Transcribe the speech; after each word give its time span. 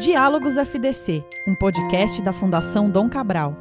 Diálogos 0.00 0.56
FDC, 0.56 1.22
um 1.46 1.54
podcast 1.54 2.22
da 2.22 2.32
Fundação 2.32 2.88
Dom 2.88 3.10
Cabral. 3.10 3.54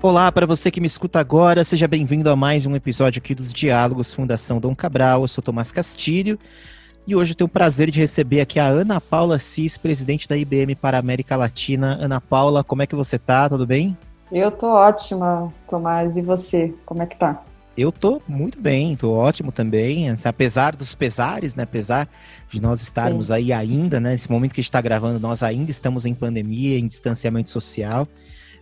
Olá, 0.00 0.32
para 0.32 0.46
você 0.46 0.70
que 0.70 0.80
me 0.80 0.86
escuta 0.86 1.20
agora, 1.20 1.62
seja 1.62 1.86
bem-vindo 1.86 2.30
a 2.30 2.34
mais 2.34 2.64
um 2.64 2.74
episódio 2.74 3.20
aqui 3.20 3.34
dos 3.34 3.52
Diálogos 3.52 4.14
Fundação 4.14 4.58
Dom 4.58 4.74
Cabral. 4.74 5.20
Eu 5.20 5.28
sou 5.28 5.44
Tomás 5.44 5.70
Castilho 5.70 6.38
e 7.06 7.14
hoje 7.14 7.32
eu 7.32 7.36
tenho 7.36 7.48
o 7.48 7.52
prazer 7.52 7.90
de 7.90 8.00
receber 8.00 8.40
aqui 8.40 8.58
a 8.58 8.64
Ana 8.64 8.98
Paula 8.98 9.38
Cis, 9.38 9.76
presidente 9.76 10.26
da 10.26 10.38
IBM 10.38 10.74
para 10.74 10.96
a 10.96 11.00
América 11.00 11.36
Latina. 11.36 11.98
Ana 12.00 12.18
Paula, 12.18 12.64
como 12.64 12.80
é 12.80 12.86
que 12.86 12.96
você 12.96 13.18
tá? 13.18 13.46
Tudo 13.46 13.66
bem? 13.66 13.94
Eu 14.32 14.50
tô 14.50 14.68
ótima, 14.68 15.52
Tomás. 15.68 16.16
E 16.16 16.22
você? 16.22 16.72
Como 16.86 17.02
é 17.02 17.06
que 17.06 17.18
tá? 17.18 17.44
Eu 17.76 17.92
tô 17.92 18.20
muito 18.28 18.60
bem, 18.60 18.96
tô 18.96 19.12
ótimo 19.12 19.52
também, 19.52 20.06
apesar 20.24 20.74
dos 20.74 20.94
pesares, 20.94 21.54
né? 21.54 21.62
Apesar 21.62 22.08
de 22.50 22.60
nós 22.60 22.82
estarmos 22.82 23.28
Sim. 23.28 23.32
aí 23.32 23.52
ainda, 23.52 24.00
né? 24.00 24.10
Nesse 24.10 24.30
momento 24.30 24.52
que 24.52 24.60
a 24.60 24.62
gente 24.62 24.68
está 24.68 24.80
gravando, 24.80 25.20
nós 25.20 25.42
ainda 25.42 25.70
estamos 25.70 26.04
em 26.04 26.12
pandemia, 26.12 26.78
em 26.78 26.86
distanciamento 26.86 27.48
social. 27.48 28.06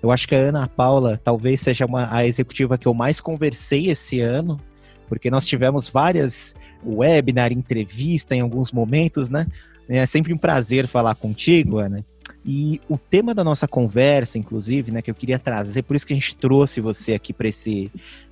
Eu 0.03 0.11
acho 0.13 0.29
que 0.29 0.35
a 0.35 0.39
Ana 0.39 0.69
Paula 0.69 1.21
talvez 1.23 1.61
seja 1.61 1.87
uma, 1.87 2.15
a 2.15 2.25
executiva 2.27 2.79
que 2.79 2.87
eu 2.87 2.95
mais 2.95 3.21
conversei 3.21 3.91
esse 3.91 4.21
ano, 4.21 4.61
porque 5.09 5.31
nós 5.31 5.47
tivemos 5.47 5.89
várias 5.89 6.55
webinar, 6.85 7.53
entrevista 7.53 8.37
em 8.37 8.41
alguns 8.41 8.71
momentos, 8.71 9.31
né? 9.31 9.47
É 9.89 10.05
sempre 10.05 10.35
um 10.35 10.39
prazer 10.39 10.87
falar 10.87 11.15
contigo, 11.15 11.79
Ana. 11.79 12.05
E 12.45 12.81
o 12.89 12.97
tema 12.97 13.35
da 13.35 13.45
nossa 13.45 13.69
conversa, 13.69 14.39
inclusive, 14.39 14.91
né, 14.91 15.03
que 15.03 15.11
eu 15.11 15.15
queria 15.15 15.39
trazer, 15.39 15.83
por 15.83 15.97
isso 15.97 16.07
que 16.07 16.13
a 16.13 16.17
gente 16.17 16.35
trouxe 16.37 16.81
você 16.81 17.15
aqui 17.15 17.33
para 17.33 17.49
esse, 17.49 17.91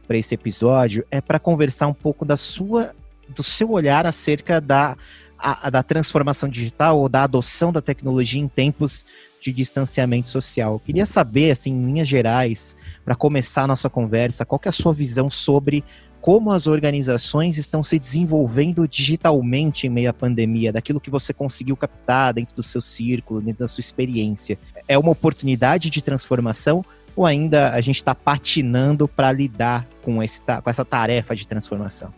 esse 0.09 0.35
episódio, 0.35 1.05
é 1.11 1.21
para 1.21 1.39
conversar 1.39 1.87
um 1.87 1.95
pouco 1.95 2.25
da 2.25 2.37
sua, 2.37 2.95
do 3.29 3.43
seu 3.43 3.71
olhar 3.71 4.07
acerca 4.07 4.61
da, 4.61 4.97
a, 5.39 5.69
da 5.69 5.83
transformação 5.83 6.49
digital 6.49 6.99
ou 6.99 7.09
da 7.09 7.25
adoção 7.25 7.73
da 7.73 7.83
tecnologia 7.83 8.41
em 8.41 8.49
tempos 8.49 9.05
de 9.41 9.53
distanciamento 9.53 10.29
social. 10.29 10.75
Eu 10.75 10.81
queria 10.81 11.07
saber, 11.07 11.51
assim, 11.51 11.71
em 11.71 11.87
linhas 11.87 12.09
gerais, 12.09 12.77
para 13.05 13.15
começar 13.15 13.65
a 13.65 13.67
nossa 13.67 13.91
conversa, 13.91 14.45
qual 14.45 14.61
é 14.65 14.69
a 14.69 14.73
sua 14.73 14.93
visão 14.93 15.29
sobre 15.29 15.85
como 16.27 16.51
as 16.51 16.67
organizações 16.67 17.57
estão 17.57 17.85
se 17.85 18.01
desenvolvendo 18.01 18.89
digitalmente 18.89 19.87
em 19.87 19.91
meio 19.91 20.11
à 20.11 20.13
pandemia, 20.13 20.73
daquilo 20.73 20.99
que 20.99 21.09
você 21.09 21.33
conseguiu 21.33 21.77
captar 21.77 22.35
dentro 22.35 22.57
do 22.57 22.65
seu 22.65 22.81
círculo, 22.81 23.41
dentro 23.41 23.61
da 23.61 23.69
sua 23.69 23.81
experiência. 23.81 24.59
É 24.89 24.99
uma 24.99 25.13
oportunidade 25.13 25.89
de 25.89 26.03
transformação 26.03 26.85
ou 27.15 27.25
ainda 27.25 27.71
a 27.71 27.81
gente 27.81 27.99
está 27.99 28.13
patinando 28.13 29.07
para 29.07 29.31
lidar 29.31 29.87
com, 30.03 30.21
esse, 30.21 30.41
com 30.43 30.69
essa 30.69 30.85
tarefa 30.85 31.37
de 31.37 31.47
transformação? 31.47 32.13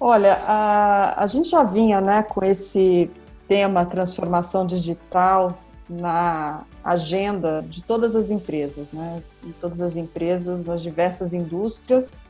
Olha, 0.00 0.40
a, 0.46 1.22
a 1.22 1.26
gente 1.26 1.50
já 1.50 1.62
vinha 1.62 2.00
né, 2.00 2.22
com 2.22 2.42
esse 2.42 3.10
tema 3.46 3.84
transformação 3.84 4.66
digital 4.66 5.58
na 5.86 6.62
agenda 6.82 7.62
de 7.68 7.82
todas 7.82 8.16
as 8.16 8.30
empresas, 8.30 8.92
né? 8.92 9.22
De 9.42 9.52
todas 9.54 9.80
as 9.80 9.96
empresas, 9.96 10.64
nas 10.64 10.80
diversas 10.80 11.34
indústrias. 11.34 12.29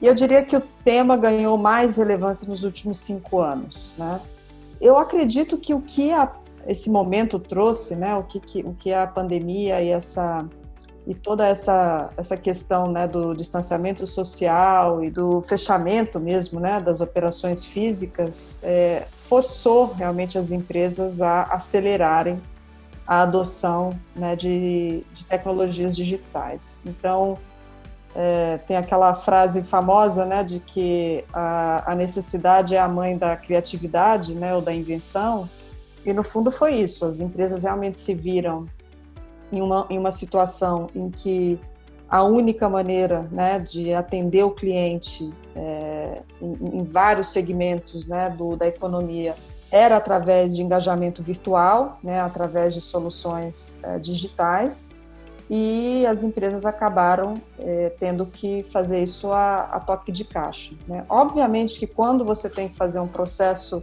E 0.00 0.06
eu 0.06 0.14
diria 0.14 0.42
que 0.42 0.56
o 0.56 0.62
tema 0.84 1.16
ganhou 1.16 1.58
mais 1.58 1.96
relevância 1.96 2.48
nos 2.48 2.64
últimos 2.64 2.98
cinco 2.98 3.40
anos, 3.40 3.92
né? 3.98 4.20
Eu 4.80 4.96
acredito 4.96 5.58
que 5.58 5.74
o 5.74 5.82
que 5.82 6.10
a, 6.10 6.32
esse 6.66 6.88
momento 6.90 7.38
trouxe, 7.38 7.94
né? 7.94 8.14
O 8.16 8.22
que, 8.22 8.40
que, 8.40 8.60
o 8.60 8.72
que 8.72 8.92
a 8.92 9.06
pandemia 9.06 9.82
e 9.82 9.90
essa 9.90 10.46
e 11.06 11.14
toda 11.14 11.46
essa 11.46 12.10
essa 12.16 12.36
questão 12.36 12.90
né, 12.90 13.08
do 13.08 13.34
distanciamento 13.34 14.06
social 14.06 15.02
e 15.02 15.10
do 15.10 15.40
fechamento 15.42 16.20
mesmo 16.20 16.60
né, 16.60 16.78
das 16.78 17.00
operações 17.00 17.64
físicas 17.64 18.60
é, 18.62 19.06
forçou 19.22 19.94
realmente 19.94 20.36
as 20.36 20.52
empresas 20.52 21.22
a 21.22 21.44
acelerarem 21.44 22.40
a 23.06 23.22
adoção 23.22 23.90
né, 24.14 24.36
de, 24.36 25.02
de, 25.12 25.26
tecnologias 25.26 25.96
digitais. 25.96 26.80
Então, 26.86 27.38
é, 28.14 28.58
tem 28.66 28.76
aquela 28.76 29.14
frase 29.14 29.62
famosa 29.62 30.24
né, 30.24 30.42
de 30.42 30.60
que 30.60 31.24
a, 31.32 31.92
a, 31.92 31.94
necessidade 31.94 32.74
é 32.74 32.80
a 32.80 32.88
mãe 32.88 33.16
da 33.16 33.36
criatividade 33.36 34.34
né, 34.34 34.54
ou 34.54 34.60
da 34.60 34.72
invenção, 34.72 35.48
e 36.04 36.12
no 36.12 36.24
fundo 36.24 36.50
foi 36.50 36.74
isso. 36.74 37.04
As 37.04 37.20
empresas 37.20 37.62
realmente 37.62 37.96
se 37.96 38.14
viram 38.14 38.66
em 39.52 39.60
uma, 39.60 39.86
em 39.90 39.98
uma 39.98 40.10
situação 40.10 40.88
em 40.94 41.10
que 41.10 41.60
a 42.08 42.24
única 42.24 42.68
maneira 42.68 43.28
né, 43.30 43.58
de 43.58 43.94
atender 43.94 44.42
o 44.42 44.50
cliente 44.50 45.32
é, 45.54 46.22
em, 46.42 46.80
em, 46.80 46.84
vários 46.84 47.28
segmentos 47.28 48.06
né, 48.06 48.28
do, 48.30 48.56
da 48.56 48.66
economia 48.66 49.36
era 49.70 49.96
através 49.96 50.56
de 50.56 50.62
engajamento 50.62 51.22
virtual, 51.22 52.00
né, 52.02 52.20
através 52.20 52.74
de 52.74 52.80
soluções 52.80 53.78
é, 53.84 53.98
digitais, 54.00 54.90
e 55.52 56.06
as 56.06 56.22
empresas 56.22 56.64
acabaram 56.64 57.34
é, 57.58 57.92
tendo 57.98 58.24
que 58.24 58.62
fazer 58.72 59.02
isso 59.02 59.32
a, 59.32 59.62
a 59.62 59.80
toque 59.80 60.12
de 60.12 60.24
caixa. 60.24 60.72
Né? 60.86 61.04
Obviamente 61.08 61.76
que 61.76 61.88
quando 61.88 62.24
você 62.24 62.48
tem 62.48 62.68
que 62.68 62.76
fazer 62.76 63.00
um 63.00 63.08
processo 63.08 63.82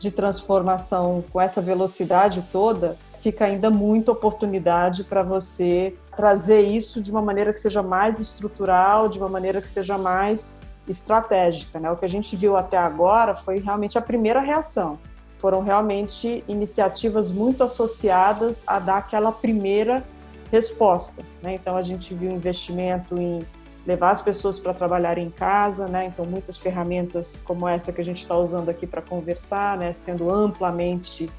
de 0.00 0.10
transformação 0.10 1.24
com 1.32 1.40
essa 1.40 1.62
velocidade 1.62 2.44
toda, 2.50 2.96
fica 3.20 3.44
ainda 3.44 3.70
muita 3.70 4.10
oportunidade 4.10 5.04
para 5.04 5.22
você 5.22 5.94
trazer 6.16 6.62
isso 6.62 7.00
de 7.00 7.12
uma 7.12 7.22
maneira 7.22 7.52
que 7.52 7.60
seja 7.60 7.84
mais 7.84 8.18
estrutural, 8.18 9.08
de 9.08 9.20
uma 9.20 9.28
maneira 9.28 9.62
que 9.62 9.68
seja 9.68 9.96
mais 9.96 10.58
estratégica. 10.88 11.78
Né? 11.78 11.88
O 11.88 11.96
que 11.96 12.04
a 12.04 12.08
gente 12.08 12.34
viu 12.34 12.56
até 12.56 12.76
agora 12.76 13.36
foi 13.36 13.60
realmente 13.60 13.96
a 13.96 14.02
primeira 14.02 14.40
reação 14.40 14.98
foram 15.38 15.60
realmente 15.60 16.42
iniciativas 16.48 17.30
muito 17.30 17.62
associadas 17.62 18.62
a 18.66 18.78
dar 18.78 18.96
aquela 18.96 19.30
primeira 19.30 20.02
resposta. 20.50 21.22
Né? 21.42 21.54
Então, 21.54 21.76
a 21.76 21.82
gente 21.82 22.14
viu 22.14 22.30
investimento 22.30 23.18
em 23.18 23.44
levar 23.86 24.10
as 24.10 24.20
pessoas 24.20 24.58
para 24.58 24.74
trabalhar 24.74 25.16
em 25.16 25.30
casa, 25.30 25.86
né? 25.86 26.06
Então, 26.06 26.26
muitas 26.26 26.58
ferramentas 26.58 27.40
como 27.44 27.68
essa 27.68 27.92
que 27.92 28.00
a 28.00 28.04
gente 28.04 28.20
está 28.20 28.36
usando 28.36 28.68
aqui 28.68 28.84
para 28.84 29.00
conversar, 29.00 29.78
né? 29.78 29.92
Sendo 29.92 30.28
amplamente 30.28 31.30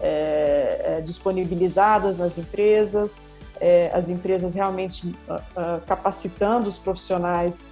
é, 0.00 0.98
é, 0.98 1.00
disponibilizadas 1.00 2.16
nas 2.16 2.38
empresas, 2.38 3.20
é, 3.60 3.90
as 3.92 4.08
empresas 4.08 4.54
realmente 4.54 5.08
uh, 5.28 5.80
capacitando 5.86 6.68
os 6.68 6.78
profissionais 6.78 7.68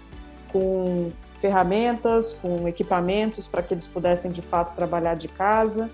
com 0.51 1.13
ferramentas, 1.41 2.33
com 2.41 2.67
equipamentos 2.67 3.47
para 3.47 3.63
que 3.63 3.75
eles 3.75 3.87
pudessem 3.87 4.33
de 4.33 4.41
fato 4.41 4.75
trabalhar 4.75 5.15
de 5.15 5.29
casa. 5.29 5.91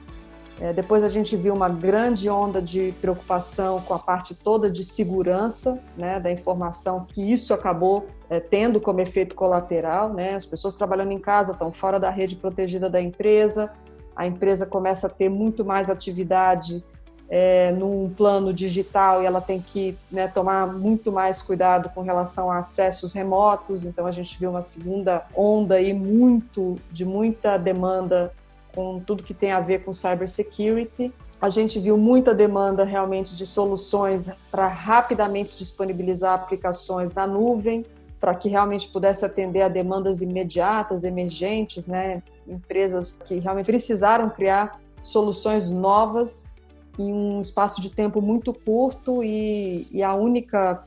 É, 0.60 0.74
depois 0.74 1.02
a 1.02 1.08
gente 1.08 1.34
viu 1.36 1.54
uma 1.54 1.70
grande 1.70 2.28
onda 2.28 2.60
de 2.60 2.92
preocupação 3.00 3.80
com 3.80 3.94
a 3.94 3.98
parte 3.98 4.34
toda 4.34 4.70
de 4.70 4.84
segurança 4.84 5.80
né, 5.96 6.20
da 6.20 6.30
informação, 6.30 7.06
que 7.06 7.32
isso 7.32 7.54
acabou 7.54 8.06
é, 8.28 8.38
tendo 8.38 8.78
como 8.78 9.00
efeito 9.00 9.34
colateral. 9.34 10.12
Né? 10.12 10.34
As 10.34 10.44
pessoas 10.44 10.74
trabalhando 10.74 11.12
em 11.12 11.18
casa 11.18 11.52
estão 11.52 11.72
fora 11.72 11.98
da 11.98 12.10
rede 12.10 12.36
protegida 12.36 12.90
da 12.90 13.00
empresa, 13.00 13.72
a 14.14 14.26
empresa 14.26 14.66
começa 14.66 15.06
a 15.06 15.10
ter 15.10 15.30
muito 15.30 15.64
mais 15.64 15.88
atividade 15.88 16.84
é, 17.30 17.72
num 17.72 18.10
plano 18.10 18.52
digital 18.52 19.22
e 19.22 19.26
ela 19.26 19.40
tem 19.40 19.62
que 19.62 19.96
né, 20.10 20.28
tomar 20.28 20.66
muito 20.66 21.10
mais 21.10 21.40
cuidado 21.40 21.88
com 21.94 22.02
relação 22.02 22.50
a 22.50 22.58
acessos 22.58 23.14
remotos. 23.14 23.84
Então 23.84 24.04
a 24.04 24.12
gente 24.12 24.38
viu 24.38 24.50
uma 24.50 24.60
segunda 24.60 25.24
onda 25.34 25.76
aí 25.76 25.94
muito 25.94 26.76
de 26.90 27.06
muita 27.06 27.56
demanda 27.56 28.32
com 28.74 29.00
tudo 29.00 29.22
que 29.22 29.34
tem 29.34 29.52
a 29.52 29.60
ver 29.60 29.84
com 29.84 29.92
cybersecurity. 29.92 31.12
A 31.40 31.48
gente 31.48 31.78
viu 31.78 31.96
muita 31.96 32.34
demanda 32.34 32.84
realmente 32.84 33.34
de 33.34 33.46
soluções 33.46 34.30
para 34.50 34.68
rapidamente 34.68 35.56
disponibilizar 35.56 36.34
aplicações 36.34 37.14
na 37.14 37.26
nuvem, 37.26 37.84
para 38.20 38.34
que 38.34 38.48
realmente 38.48 38.88
pudesse 38.88 39.24
atender 39.24 39.62
a 39.62 39.68
demandas 39.68 40.20
imediatas, 40.20 41.04
emergentes, 41.04 41.86
né? 41.86 42.22
Empresas 42.46 43.18
que 43.24 43.38
realmente 43.38 43.66
precisaram 43.66 44.28
criar 44.28 44.78
soluções 45.00 45.70
novas 45.70 46.50
em 46.98 47.12
um 47.12 47.40
espaço 47.40 47.80
de 47.80 47.90
tempo 47.90 48.20
muito 48.20 48.52
curto 48.52 49.22
e, 49.24 49.86
e 49.90 50.02
a 50.02 50.14
única 50.14 50.84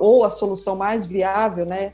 ou 0.00 0.24
a 0.24 0.30
solução 0.30 0.76
mais 0.76 1.04
viável, 1.04 1.66
né, 1.66 1.92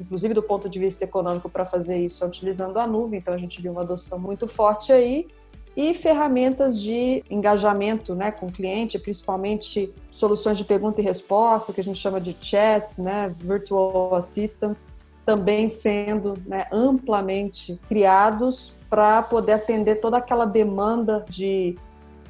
inclusive 0.00 0.34
do 0.34 0.42
ponto 0.42 0.68
de 0.68 0.78
vista 0.78 1.04
econômico 1.04 1.48
para 1.48 1.64
fazer 1.64 1.98
isso 1.98 2.24
é 2.24 2.26
utilizando 2.26 2.78
a 2.78 2.86
nuvem, 2.86 3.20
então 3.20 3.32
a 3.32 3.38
gente 3.38 3.60
viu 3.62 3.72
uma 3.72 3.82
adoção 3.82 4.18
muito 4.18 4.48
forte 4.48 4.92
aí. 4.92 5.28
E 5.74 5.94
ferramentas 5.94 6.78
de 6.78 7.24
engajamento, 7.30 8.14
né, 8.14 8.30
com 8.30 8.46
o 8.46 8.52
cliente, 8.52 8.98
principalmente 8.98 9.90
soluções 10.10 10.58
de 10.58 10.64
pergunta 10.64 11.00
e 11.00 11.04
resposta 11.04 11.72
que 11.72 11.80
a 11.80 11.84
gente 11.84 11.98
chama 11.98 12.20
de 12.20 12.36
chats, 12.38 12.98
né, 12.98 13.34
virtual 13.38 14.14
assistants, 14.14 14.98
também 15.24 15.70
sendo 15.70 16.34
né, 16.46 16.66
amplamente 16.70 17.80
criados 17.88 18.76
para 18.90 19.22
poder 19.22 19.52
atender 19.52 19.96
toda 19.96 20.18
aquela 20.18 20.44
demanda 20.44 21.24
de 21.28 21.78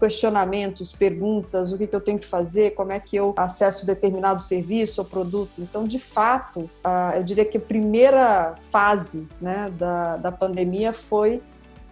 questionamentos, 0.02 0.92
perguntas, 0.92 1.70
o 1.70 1.78
que, 1.78 1.86
que 1.86 1.94
eu 1.94 2.00
tenho 2.00 2.18
que 2.18 2.26
fazer, 2.26 2.74
como 2.74 2.90
é 2.90 2.98
que 2.98 3.14
eu 3.14 3.32
acesso 3.36 3.86
determinado 3.86 4.42
serviço 4.42 5.00
ou 5.00 5.04
produto. 5.06 5.52
Então, 5.60 5.84
de 5.84 6.00
fato, 6.00 6.68
eu 7.14 7.22
diria 7.22 7.44
que 7.44 7.56
a 7.56 7.60
primeira 7.60 8.56
fase 8.62 9.28
né, 9.40 9.72
da, 9.78 10.16
da 10.16 10.32
pandemia 10.32 10.92
foi 10.92 11.40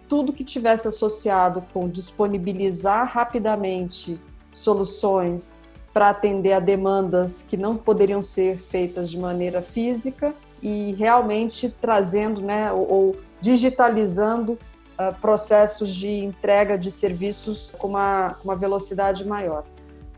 tudo 0.09 0.33
que 0.33 0.43
tivesse 0.43 0.89
associado 0.89 1.63
com 1.73 1.87
disponibilizar 1.87 3.07
rapidamente 3.07 4.19
soluções 4.53 5.63
para 5.93 6.09
atender 6.09 6.51
a 6.51 6.59
demandas 6.59 7.45
que 7.47 7.55
não 7.55 7.77
poderiam 7.77 8.21
ser 8.21 8.57
feitas 8.57 9.09
de 9.09 9.17
maneira 9.17 9.61
física 9.61 10.33
e 10.61 10.93
realmente 10.99 11.69
trazendo, 11.69 12.41
né, 12.41 12.73
ou, 12.73 12.91
ou 12.91 13.15
digitalizando 13.39 14.59
uh, 15.09 15.19
processos 15.19 15.95
de 15.95 16.09
entrega 16.09 16.77
de 16.77 16.91
serviços 16.91 17.75
com 17.77 17.89
uma, 17.89 18.35
com 18.39 18.49
uma 18.49 18.55
velocidade 18.55 19.25
maior. 19.25 19.63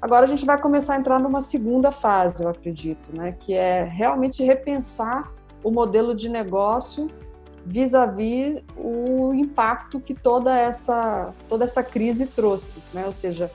Agora 0.02 0.26
a 0.26 0.28
gente 0.28 0.46
vai 0.46 0.60
começar 0.60 0.96
a 0.96 1.00
entrar 1.00 1.20
numa 1.20 1.42
segunda 1.42 1.92
fase, 1.92 2.44
eu 2.44 2.50
acredito, 2.50 3.16
né, 3.16 3.36
que 3.40 3.54
é 3.54 3.84
realmente 3.84 4.44
repensar 4.44 5.32
o 5.64 5.72
modelo 5.72 6.14
de 6.14 6.28
negócio 6.28 7.10
vis-à-vis 7.66 8.58
-vis 8.58 8.64
o 8.76 9.34
impacto 9.34 10.02
que 10.02 10.14
toda 10.14 10.54
essa 10.54 11.34
toda 11.48 11.64
essa 11.64 11.82
crise 11.82 12.26
trouxe, 12.28 12.84
né? 12.94 13.06
Ou 13.06 13.14
seja, 13.14 13.50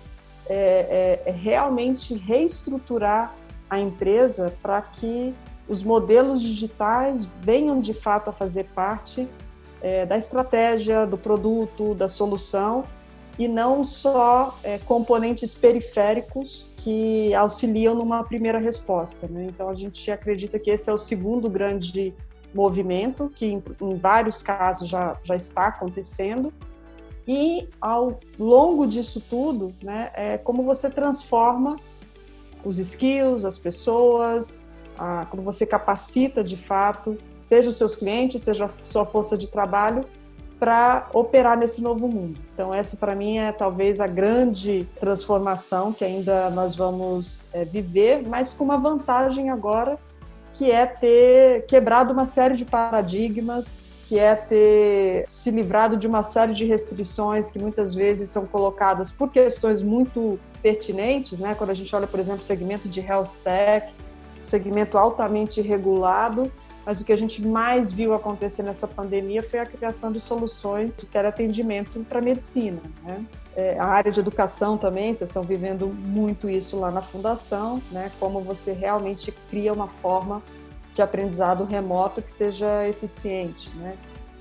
é, 0.49 1.21
é, 1.27 1.31
é 1.31 1.31
realmente 1.31 2.15
reestruturar 2.15 3.35
a 3.69 3.79
empresa 3.79 4.55
para 4.63 4.81
que 4.81 5.35
os 5.69 5.83
modelos 5.83 6.41
digitais 6.41 7.29
venham 7.43 7.79
de 7.81 7.93
fato 7.93 8.31
a 8.31 8.33
fazer 8.33 8.65
parte 8.75 9.29
é, 9.81 10.05
da 10.07 10.17
estratégia, 10.17 11.07
do 11.07 11.17
produto, 11.17 11.95
da 11.95 12.09
solução 12.09 12.85
e 13.39 13.47
não 13.47 13.85
só 13.85 14.59
é, 14.65 14.79
componentes 14.79 15.55
periféricos 15.55 16.71
que 16.77 17.33
auxiliam 17.35 17.95
numa 17.95 18.25
primeira 18.25 18.59
resposta. 18.59 19.29
Né? 19.29 19.47
Então 19.49 19.69
a 19.69 19.75
gente 19.75 20.11
acredita 20.11 20.59
que 20.59 20.71
esse 20.71 20.91
é 20.91 20.93
o 20.93 20.99
segundo 20.99 21.49
grande 21.49 22.15
movimento 22.55 23.31
que 23.35 23.47
em, 23.47 23.63
em 23.81 23.97
vários 23.97 24.43
casos 24.43 24.89
já, 24.89 25.17
já 25.23 25.37
está 25.37 25.67
acontecendo 25.67 26.53
e 27.27 27.69
ao 27.79 28.19
longo 28.39 28.87
disso 28.87 29.21
tudo, 29.21 29.75
né, 29.83 30.11
é 30.15 30.39
como 30.39 30.63
você 30.63 30.89
transforma 30.89 31.79
os 32.65 32.79
skills, 32.79 33.45
as 33.45 33.59
pessoas, 33.59 34.71
a, 34.97 35.27
como 35.27 35.43
você 35.43 35.67
capacita 35.67 36.43
de 36.43 36.57
fato, 36.57 37.19
seja 37.49 37.71
os 37.71 37.77
seus 37.77 37.97
clientes, 37.97 38.43
seja 38.43 38.67
a 38.67 38.69
sua 38.69 39.07
força 39.07 39.37
de 39.39 39.49
trabalho, 39.49 40.05
para 40.61 41.09
operar 41.15 41.57
nesse 41.57 41.81
novo 41.81 42.07
mundo. 42.07 42.39
Então, 42.53 42.75
essa 42.75 42.97
para 42.97 43.15
mim 43.15 43.39
é 43.39 43.53
talvez 43.53 44.01
a 44.01 44.07
grande 44.07 44.87
transformação 45.01 45.93
que 45.93 46.05
ainda 46.05 46.51
nós 46.51 46.75
vamos 46.75 47.49
é, 47.53 47.65
viver, 47.65 48.27
mas 48.29 48.53
com 48.53 48.65
uma 48.65 48.77
vantagem 48.77 49.49
agora, 49.51 49.99
que 50.53 50.71
é 50.71 50.85
ter 50.85 51.65
quebrado 51.67 52.13
uma 52.13 52.27
série 52.27 52.55
de 52.57 52.65
paradigmas 52.65 53.89
que 54.09 54.19
é 54.19 54.35
ter 54.35 55.25
se 55.27 55.51
livrado 55.51 55.95
de 55.95 56.07
uma 56.07 56.23
série 56.23 56.55
de 56.55 56.65
restrições 56.65 57.51
que 57.51 57.59
muitas 57.59 57.95
vezes 57.95 58.31
são 58.31 58.47
colocadas 58.47 59.13
por 59.13 59.31
questões 59.31 59.83
muito 59.83 60.41
pertinentes, 60.63 61.39
né? 61.39 61.55
Quando 61.55 61.71
a 61.71 61.75
gente 61.75 61.95
olha, 61.95 62.07
por 62.07 62.19
exemplo, 62.19 62.41
o 62.41 62.45
segmento 62.45 62.89
de 62.89 63.01
health 63.01 63.35
tech, 63.45 63.93
segmento 64.43 64.97
altamente 64.97 65.61
regulado, 65.61 66.51
mas 66.89 67.03
o 67.03 67.05
que 67.05 67.13
a 67.13 67.19
gente 67.19 67.47
mais 67.47 67.93
viu 67.93 68.15
acontecer 68.15 68.63
nessa 68.63 68.89
pandemia 68.89 69.43
foi 69.43 69.59
a 69.59 69.67
criação 69.67 70.11
de 70.11 70.19
soluções 70.19 70.97
de 70.97 71.05
teleatendimento 71.05 72.01
para 72.01 72.19
medicina. 72.19 72.81
Né? 73.05 73.27
É, 73.55 73.79
a 73.79 73.85
área 73.85 74.11
de 74.11 74.19
educação 74.19 74.79
também, 74.79 75.13
vocês 75.13 75.29
estão 75.29 75.43
vivendo 75.43 75.87
muito 75.87 76.49
isso 76.49 76.81
lá 76.81 76.91
na 76.91 77.03
fundação, 77.03 77.83
né? 77.93 78.11
como 78.19 78.41
você 78.41 78.73
realmente 78.73 79.31
cria 79.51 79.71
uma 79.71 79.87
forma 79.87 80.43
de 80.95 81.03
aprendizado 81.03 81.63
remoto 81.63 82.23
que 82.23 82.33
seja 82.33 82.89
eficiente, 82.89 83.71
né? 83.77 83.95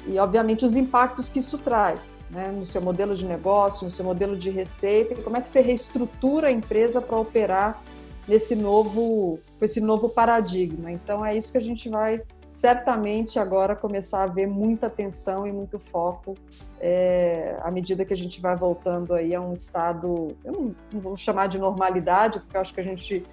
E, 0.05 0.17
obviamente, 0.17 0.63
os 0.63 0.77
impactos 0.77 1.27
que 1.27 1.39
isso 1.39 1.57
traz 1.57 2.17
né? 2.29 2.49
no 2.57 2.65
seu 2.65 2.81
modelo 2.81 3.13
de 3.13 3.25
negócio, 3.25 3.83
no 3.83 3.91
seu 3.91 4.05
modelo 4.05 4.37
de 4.37 4.49
receita, 4.49 5.15
e 5.15 5.17
como 5.21 5.35
é 5.35 5.41
que 5.41 5.49
você 5.49 5.59
reestrutura 5.59 6.47
a 6.47 6.51
empresa 6.51 7.01
para 7.01 7.17
operar 7.17 7.83
nesse 8.25 8.55
novo, 8.55 9.37
esse 9.59 9.81
novo 9.81 10.07
paradigma. 10.07 10.89
Então, 10.89 11.25
é 11.25 11.35
isso 11.35 11.51
que 11.51 11.57
a 11.57 11.61
gente 11.61 11.89
vai 11.89 12.21
certamente 12.57 13.37
agora 13.37 13.75
começar 13.75 14.23
a 14.23 14.25
ver 14.25 14.47
muita 14.47 14.87
atenção 14.87 15.45
e 15.45 15.51
muito 15.51 15.77
foco 15.77 16.35
é, 16.81 17.55
à 17.61 17.69
medida 17.69 18.03
que 18.03 18.11
a 18.11 18.17
gente 18.17 18.41
vai 18.41 18.55
voltando 18.55 19.13
aí 19.13 19.35
a 19.35 19.39
um 19.39 19.53
estado, 19.53 20.35
eu 20.43 20.51
não, 20.51 20.75
não 20.91 20.99
vou 20.99 21.15
chamar 21.15 21.45
de 21.45 21.59
normalidade, 21.59 22.39
porque 22.39 22.57
acho 22.57 22.73
que 22.73 22.81
a 22.81 22.83
gente 22.83 23.23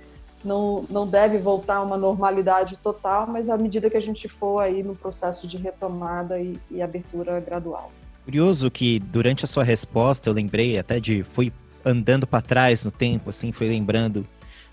não, 0.44 0.84
não 0.90 1.06
deve 1.06 1.38
voltar 1.38 1.76
a 1.76 1.82
uma 1.82 1.96
normalidade 1.96 2.76
total, 2.76 3.26
mas 3.26 3.48
à 3.48 3.56
medida 3.56 3.88
que 3.88 3.96
a 3.96 4.02
gente 4.02 4.28
for 4.28 4.58
aí 4.58 4.82
no 4.82 4.94
processo 4.94 5.46
de 5.46 5.56
retomada 5.56 6.38
e, 6.38 6.60
e 6.70 6.82
abertura 6.82 7.40
gradual. 7.40 7.90
Curioso 8.26 8.70
que 8.70 8.98
durante 8.98 9.42
a 9.46 9.48
sua 9.48 9.64
resposta 9.64 10.28
eu 10.28 10.34
lembrei 10.34 10.78
até 10.78 11.00
de 11.00 11.22
fui 11.22 11.50
andando 11.82 12.26
para 12.26 12.42
trás 12.42 12.84
no 12.84 12.90
tempo, 12.90 13.30
assim, 13.30 13.52
fui 13.52 13.68
lembrando 13.68 14.26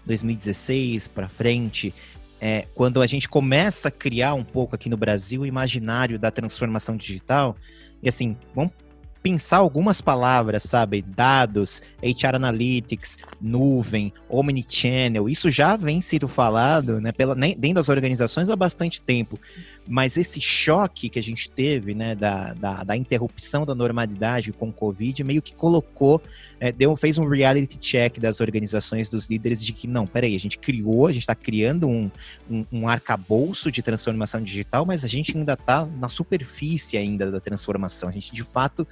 2016 0.06 1.08
para 1.08 1.30
frente, 1.30 1.94
é, 2.42 2.66
quando 2.74 3.04
a 3.04 3.06
gente 3.06 3.30
começa 3.30 3.90
a 3.90 3.92
criar 3.92 4.34
um 4.34 4.44
pouco 4.44 4.74
aqui 4.74 4.90
no 4.90 4.98
Brasil 4.98 5.42
o 5.42 5.46
imaginário 5.46 6.18
da 6.18 6.32
transformação 6.32 6.98
digital. 6.98 7.56
E 8.02 8.10
assim, 8.10 8.36
vamos 8.56 8.74
pensar 9.22 9.58
algumas 9.58 10.02
palavras, 10.02 10.64
sabe? 10.64 11.04
Dados, 11.04 11.84
HR 12.02 12.36
Analytics, 12.38 13.20
nuvem, 13.40 14.12
Omnichannel, 14.28 15.30
isso 15.30 15.52
já 15.52 15.76
vem 15.76 16.02
sendo 16.02 16.28
falado 16.28 17.00
né, 17.00 17.12
pela, 17.12 17.36
dentro 17.36 17.76
das 17.76 17.90
organizações 17.90 18.50
há 18.50 18.56
bastante 18.56 19.00
tempo. 19.00 19.40
Mas 19.88 20.16
esse 20.16 20.40
choque 20.40 21.10
que 21.10 21.18
a 21.18 21.24
gente 21.24 21.50
teve, 21.50 21.94
né, 21.94 22.16
da, 22.16 22.54
da, 22.54 22.84
da 22.84 22.96
interrupção 22.96 23.66
da 23.66 23.74
normalidade 23.74 24.52
com 24.54 24.70
o 24.70 24.74
Covid, 24.74 25.24
meio 25.24 25.42
que 25.42 25.54
colocou, 25.54 26.22
é, 26.60 26.72
deu, 26.72 26.96
fez 26.96 27.18
um 27.18 27.28
reality 27.28 27.78
check 27.78 28.20
das 28.20 28.40
organizações, 28.40 29.10
dos 29.10 29.30
líderes, 29.30 29.64
de 29.66 29.74
que, 29.74 29.88
não, 29.88 30.06
peraí, 30.06 30.36
a 30.36 30.40
gente 30.40 30.60
criou, 30.60 31.08
a 31.08 31.12
gente 31.12 31.24
está 31.24 31.36
criando 31.36 31.88
um, 31.88 32.12
um, 32.50 32.66
um 32.72 32.88
arcabouço 32.88 33.72
de 33.72 33.82
transformação 33.82 34.42
digital, 34.42 34.86
mas 34.86 35.04
a 35.04 35.08
gente 35.08 35.36
ainda 35.36 35.54
está 35.54 35.86
na 35.86 36.08
superfície 36.08 36.96
ainda 36.96 37.32
da 37.32 37.40
transformação. 37.40 38.08
A 38.08 38.12
gente, 38.12 38.34
de 38.34 38.44
fato, 38.44 38.88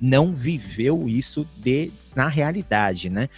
não 0.00 0.32
viveu 0.32 1.08
isso 1.08 1.48
de, 1.56 1.90
na 2.14 2.28
realidade, 2.28 3.08
né? 3.08 3.28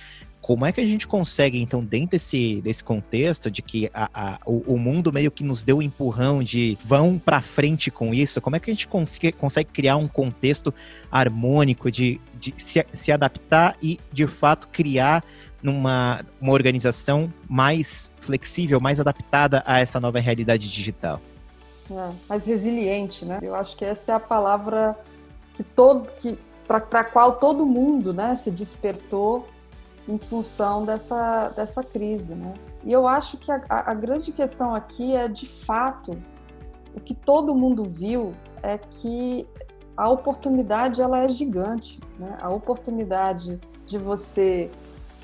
Como 0.46 0.64
é 0.64 0.70
que 0.70 0.80
a 0.80 0.86
gente 0.86 1.08
consegue, 1.08 1.60
então, 1.60 1.84
dentro 1.84 2.10
desse, 2.10 2.60
desse 2.60 2.84
contexto 2.84 3.50
de 3.50 3.60
que 3.60 3.90
a, 3.92 4.08
a, 4.14 4.38
o, 4.46 4.74
o, 4.74 4.78
mundo 4.78 5.12
meio 5.12 5.28
que 5.28 5.42
nos 5.42 5.64
deu 5.64 5.78
um 5.78 5.82
empurrão 5.82 6.40
de 6.40 6.78
vão 6.84 7.18
para 7.18 7.42
frente 7.42 7.90
com 7.90 8.14
isso, 8.14 8.40
como 8.40 8.54
é 8.54 8.60
que 8.60 8.70
a 8.70 8.72
gente 8.72 8.86
consegue, 8.86 9.32
consegue 9.32 9.70
criar 9.72 9.96
um 9.96 10.06
contexto 10.06 10.72
harmônico 11.10 11.90
de, 11.90 12.20
de 12.34 12.54
se, 12.58 12.86
se 12.92 13.10
adaptar 13.10 13.76
e, 13.82 13.98
de 14.12 14.24
fato, 14.28 14.68
criar 14.68 15.24
numa 15.60 16.24
uma 16.40 16.52
organização 16.52 17.28
mais 17.48 18.08
flexível, 18.20 18.78
mais 18.78 19.00
adaptada 19.00 19.64
a 19.66 19.80
essa 19.80 19.98
nova 19.98 20.20
realidade 20.20 20.70
digital? 20.70 21.20
É, 21.90 22.10
mais 22.28 22.44
resiliente, 22.44 23.24
né? 23.24 23.40
Eu 23.42 23.56
acho 23.56 23.76
que 23.76 23.84
essa 23.84 24.12
é 24.12 24.14
a 24.14 24.20
palavra 24.20 24.96
que 25.56 25.64
todo 25.64 26.12
que 26.12 26.38
para 26.68 27.00
a 27.00 27.04
qual 27.04 27.34
todo 27.34 27.66
mundo, 27.66 28.14
né, 28.14 28.36
se 28.36 28.52
despertou 28.52 29.48
em 30.08 30.18
função 30.18 30.84
dessa, 30.84 31.48
dessa 31.50 31.82
crise. 31.82 32.34
Né? 32.34 32.54
E 32.84 32.92
eu 32.92 33.06
acho 33.06 33.36
que 33.38 33.50
a, 33.50 33.62
a 33.68 33.94
grande 33.94 34.32
questão 34.32 34.74
aqui 34.74 35.14
é, 35.14 35.28
de 35.28 35.46
fato, 35.46 36.16
o 36.94 37.00
que 37.00 37.14
todo 37.14 37.54
mundo 37.54 37.84
viu 37.84 38.34
é 38.62 38.78
que 38.78 39.46
a 39.96 40.08
oportunidade 40.08 41.00
ela 41.00 41.24
é 41.24 41.28
gigante. 41.28 41.98
Né? 42.18 42.36
A 42.40 42.50
oportunidade 42.50 43.60
de 43.86 43.98
você 43.98 44.70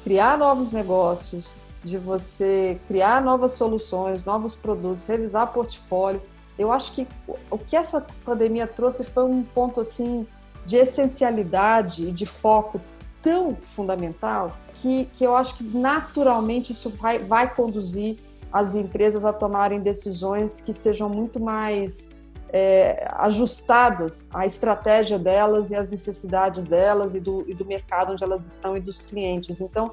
criar 0.02 0.38
novos 0.38 0.72
negócios, 0.72 1.54
de 1.84 1.98
você 1.98 2.80
criar 2.86 3.22
novas 3.22 3.52
soluções, 3.52 4.24
novos 4.24 4.54
produtos, 4.56 5.06
revisar 5.06 5.52
portfólio. 5.52 6.22
Eu 6.58 6.70
acho 6.70 6.92
que 6.92 7.06
o 7.50 7.58
que 7.58 7.76
essa 7.76 8.04
pandemia 8.24 8.66
trouxe 8.66 9.04
foi 9.04 9.24
um 9.24 9.42
ponto 9.42 9.80
assim 9.80 10.26
de 10.64 10.76
essencialidade 10.76 12.08
e 12.08 12.12
de 12.12 12.24
foco 12.24 12.80
tão 13.22 13.54
fundamental 13.54 14.56
que, 14.74 15.06
que 15.12 15.24
eu 15.24 15.36
acho 15.36 15.56
que 15.56 15.64
naturalmente 15.64 16.72
isso 16.72 16.90
vai, 16.90 17.18
vai 17.18 17.54
conduzir 17.54 18.18
as 18.52 18.74
empresas 18.74 19.24
a 19.24 19.32
tomarem 19.32 19.80
decisões 19.80 20.60
que 20.60 20.74
sejam 20.74 21.08
muito 21.08 21.40
mais 21.40 22.10
é, 22.52 23.08
ajustadas 23.16 24.28
à 24.32 24.44
estratégia 24.44 25.18
delas 25.18 25.70
e 25.70 25.74
às 25.74 25.90
necessidades 25.90 26.66
delas 26.66 27.14
e 27.14 27.20
do, 27.20 27.44
e 27.48 27.54
do 27.54 27.64
mercado 27.64 28.12
onde 28.12 28.22
elas 28.22 28.44
estão 28.44 28.76
e 28.76 28.80
dos 28.80 28.98
clientes. 28.98 29.60
Então, 29.60 29.92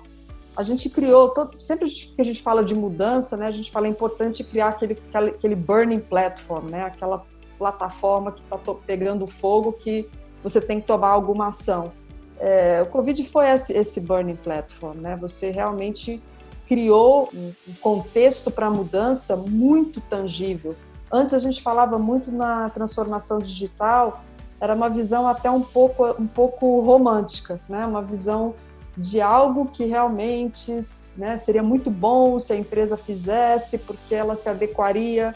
a 0.58 0.64
gente 0.64 0.90
criou, 0.90 1.30
todo, 1.30 1.62
sempre 1.62 1.90
que 1.90 2.22
a 2.22 2.26
gente 2.26 2.42
fala 2.42 2.62
de 2.66 2.76
mudança, 2.76 3.38
né, 3.38 3.48
a 3.48 3.52
gente 3.52 3.72
fala 3.72 3.88
é 3.88 3.90
importante 3.90 4.44
criar 4.44 4.70
aquele, 4.70 5.02
aquele 5.14 5.56
burning 5.56 6.02
platform, 6.02 6.66
né, 6.66 6.84
aquela 6.84 7.26
plataforma 7.58 8.34
que 8.34 8.42
está 8.42 8.58
pegando 8.86 9.26
fogo 9.26 9.72
que 9.72 10.10
você 10.44 10.60
tem 10.60 10.82
que 10.82 10.88
tomar 10.88 11.10
alguma 11.10 11.48
ação. 11.48 11.94
É, 12.40 12.82
o 12.82 12.86
Covid 12.86 13.24
foi 13.26 13.48
esse, 13.50 14.00
burning 14.00 14.36
platform, 14.36 15.00
né? 15.00 15.18
Você 15.18 15.52
realmente 15.52 16.22
criou 16.68 17.30
um 17.34 17.54
contexto 17.82 18.50
para 18.50 18.68
a 18.68 18.70
mudança 18.70 19.36
muito 19.36 20.00
tangível. 20.00 20.76
Antes 21.12 21.34
a 21.34 21.40
gente 21.40 21.62
falava 21.62 21.98
muito 22.00 22.32
na 22.32 22.70
transformação 22.70 23.40
digital, 23.40 24.24
era 24.62 24.74
uma 24.74 24.90
visão 24.90 25.28
até 25.28 25.50
um 25.50 25.62
pouco, 25.62 26.06
um 26.22 26.28
pouco 26.28 26.80
romântica, 26.82 27.60
né? 27.68 27.86
Uma 27.86 28.02
visão 28.02 28.54
de 28.96 29.22
algo 29.22 29.66
que 29.66 29.86
realmente 29.86 30.78
né, 31.18 31.38
seria 31.38 31.64
muito 31.64 31.90
bom 31.90 32.38
se 32.40 32.52
a 32.52 32.56
empresa 32.58 32.98
fizesse, 32.98 33.78
porque 33.78 34.14
ela 34.14 34.36
se 34.36 34.50
adequaria 34.50 35.34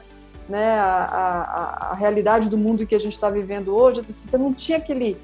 né, 0.49 0.77
à, 0.79 1.05
à, 1.05 1.91
à 1.91 1.93
realidade 1.93 2.49
do 2.49 2.57
mundo 2.57 2.85
que 2.85 2.93
a 2.93 2.99
gente 2.99 3.13
está 3.13 3.29
vivendo 3.29 3.73
hoje. 3.73 4.01
Você 4.01 4.37
não 4.37 4.53
tinha 4.53 4.77
aquele 4.77 5.17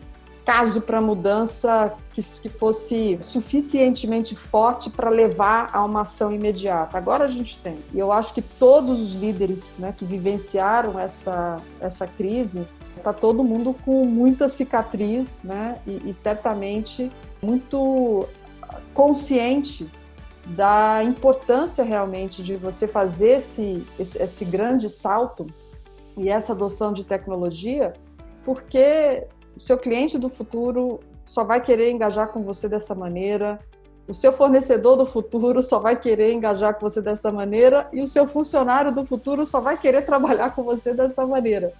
caso 0.45 0.81
para 0.81 0.99
mudança 0.99 1.93
que, 2.13 2.21
que 2.21 2.49
fosse 2.49 3.17
suficientemente 3.21 4.35
forte 4.35 4.89
para 4.89 5.09
levar 5.09 5.69
a 5.73 5.83
uma 5.83 6.01
ação 6.01 6.31
imediata. 6.31 6.97
Agora 6.97 7.25
a 7.25 7.27
gente 7.27 7.57
tem. 7.59 7.77
E 7.93 7.99
eu 7.99 8.11
acho 8.11 8.33
que 8.33 8.41
todos 8.41 9.01
os 9.01 9.15
líderes 9.15 9.77
né, 9.77 9.93
que 9.95 10.05
vivenciaram 10.05 10.99
essa, 10.99 11.61
essa 11.79 12.07
crise, 12.07 12.67
está 12.97 13.13
todo 13.13 13.43
mundo 13.43 13.75
com 13.85 14.05
muita 14.05 14.49
cicatriz 14.49 15.41
né, 15.43 15.79
e, 15.87 16.09
e 16.09 16.13
certamente 16.13 17.11
muito 17.41 18.27
consciente 18.93 19.89
da 20.45 21.03
importância 21.03 21.83
realmente 21.83 22.41
de 22.41 22.55
você 22.55 22.87
fazer 22.87 23.37
esse, 23.37 23.85
esse, 23.99 24.21
esse 24.21 24.45
grande 24.45 24.89
salto 24.89 25.47
e 26.17 26.27
essa 26.27 26.53
adoção 26.53 26.91
de 26.91 27.05
tecnologia, 27.05 27.93
porque 28.43 29.27
o 29.59 29.61
seu 29.61 29.77
cliente 29.77 30.17
do 30.17 30.29
futuro 30.29 31.01
só 31.25 31.43
vai 31.43 31.59
querer 31.59 31.91
engajar 31.91 32.29
com 32.29 32.43
você 32.43 32.69
dessa 32.69 32.95
maneira, 32.95 33.59
o 34.07 34.13
seu 34.13 34.31
fornecedor 34.31 34.95
do 34.95 35.05
futuro 35.05 35.61
só 35.61 35.79
vai 35.79 35.99
querer 35.99 36.31
engajar 36.31 36.73
com 36.75 36.89
você 36.89 37.01
dessa 37.01 37.29
maneira 37.29 37.89
e 37.91 38.01
o 38.01 38.07
seu 38.07 38.25
funcionário 38.25 38.89
do 38.89 39.03
futuro 39.03 39.45
só 39.45 39.59
vai 39.59 39.77
querer 39.77 40.03
trabalhar 40.07 40.55
com 40.55 40.63
você 40.63 40.93
dessa 40.93 41.27
maneira. 41.27 41.73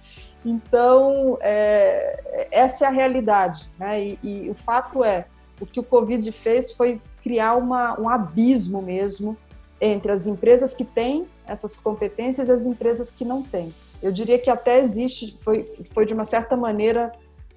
Então, 0.44 1.38
é, 1.40 2.48
essa 2.52 2.84
é 2.84 2.88
a 2.88 2.90
realidade. 2.90 3.68
Né? 3.78 4.00
E, 4.00 4.18
e, 4.22 4.50
o 4.50 4.54
fato 4.54 5.02
é, 5.02 5.24
o 5.58 5.64
que 5.64 5.80
o 5.80 5.82
Covid 5.82 6.30
fez 6.32 6.72
foi 6.72 7.00
criar 7.22 7.56
uma, 7.56 7.98
um 7.98 8.10
abismo 8.10 8.82
mesmo 8.82 9.38
entre 9.80 10.12
as 10.12 10.26
empresas 10.26 10.74
que 10.74 10.84
têm 10.84 11.26
essas 11.46 11.74
competências 11.74 12.48
e 12.48 12.52
as 12.52 12.66
empresas 12.66 13.10
que 13.10 13.24
não 13.24 13.42
têm. 13.42 13.74
Eu 14.02 14.12
diria 14.12 14.38
que 14.38 14.50
até 14.50 14.78
existe, 14.80 15.38
foi, 15.40 15.70
foi 15.94 16.04
de 16.04 16.12
uma 16.12 16.26
certa 16.26 16.56
maneira 16.56 17.10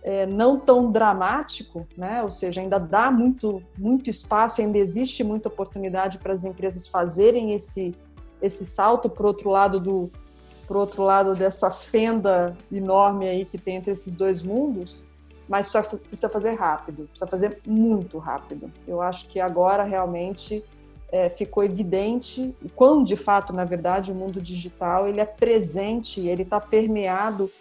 é, 0.03 0.25
não 0.25 0.59
tão 0.59 0.91
dramático, 0.91 1.87
né? 1.97 2.21
ou 2.21 2.29
seja, 2.29 2.59
ainda 2.59 2.77
dá 2.77 3.09
muito, 3.09 3.63
muito 3.77 4.09
espaço, 4.09 4.61
ainda 4.61 4.77
existe 4.77 5.23
muita 5.23 5.47
oportunidade 5.47 6.17
para 6.17 6.33
as 6.33 6.43
empresas 6.43 6.87
fazerem 6.87 7.53
esse, 7.53 7.95
esse 8.41 8.65
salto 8.65 9.09
para 9.09 9.23
o 9.23 9.27
outro 9.27 9.49
lado 9.49 9.79
do 9.79 10.11
pro 10.67 10.79
outro 10.79 11.03
lado 11.03 11.35
dessa 11.35 11.69
fenda 11.69 12.55
enorme 12.71 13.27
aí 13.27 13.43
que 13.43 13.57
tem 13.57 13.75
entre 13.75 13.91
esses 13.91 14.15
dois 14.15 14.41
mundos, 14.41 15.03
mas 15.47 15.67
precisa, 15.67 16.03
precisa 16.03 16.29
fazer 16.29 16.51
rápido, 16.51 17.03
precisa 17.09 17.27
fazer 17.27 17.59
muito 17.67 18.17
rápido. 18.17 18.71
Eu 18.87 19.01
acho 19.01 19.27
que 19.27 19.41
agora 19.41 19.83
realmente 19.83 20.63
é, 21.11 21.29
ficou 21.29 21.65
evidente 21.65 22.55
o 22.63 22.69
quão 22.69 23.03
de 23.03 23.17
fato, 23.17 23.51
na 23.51 23.65
verdade, 23.65 24.11
o 24.11 24.15
mundo 24.15 24.41
digital 24.41 25.05
ele 25.05 25.19
é 25.19 25.25
presente, 25.25 26.21
ele 26.21 26.43
está 26.43 26.61
permeado 26.61 27.51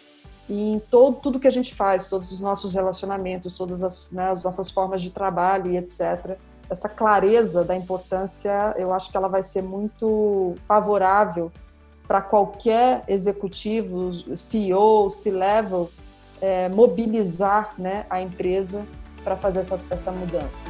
em 0.49 0.79
todo, 0.89 1.17
tudo 1.17 1.39
que 1.39 1.47
a 1.47 1.51
gente 1.51 1.73
faz, 1.73 2.07
todos 2.07 2.31
os 2.31 2.39
nossos 2.39 2.73
relacionamentos, 2.73 3.57
todas 3.57 3.83
as, 3.83 4.11
né, 4.11 4.29
as 4.29 4.43
nossas 4.43 4.69
formas 4.69 5.01
de 5.01 5.09
trabalho 5.09 5.71
e 5.71 5.77
etc. 5.77 6.37
Essa 6.69 6.89
clareza 6.89 7.63
da 7.63 7.75
importância, 7.75 8.73
eu 8.77 8.93
acho 8.93 9.09
que 9.11 9.17
ela 9.17 9.27
vai 9.27 9.43
ser 9.43 9.61
muito 9.61 10.55
favorável 10.67 11.51
para 12.07 12.21
qualquer 12.21 13.03
executivo, 13.07 14.11
CEO, 14.35 15.09
C-level, 15.09 15.89
é, 16.41 16.67
mobilizar 16.67 17.73
né, 17.77 18.05
a 18.09 18.21
empresa 18.21 18.85
para 19.23 19.37
fazer 19.37 19.59
essa, 19.59 19.79
essa 19.89 20.11
mudança. 20.11 20.67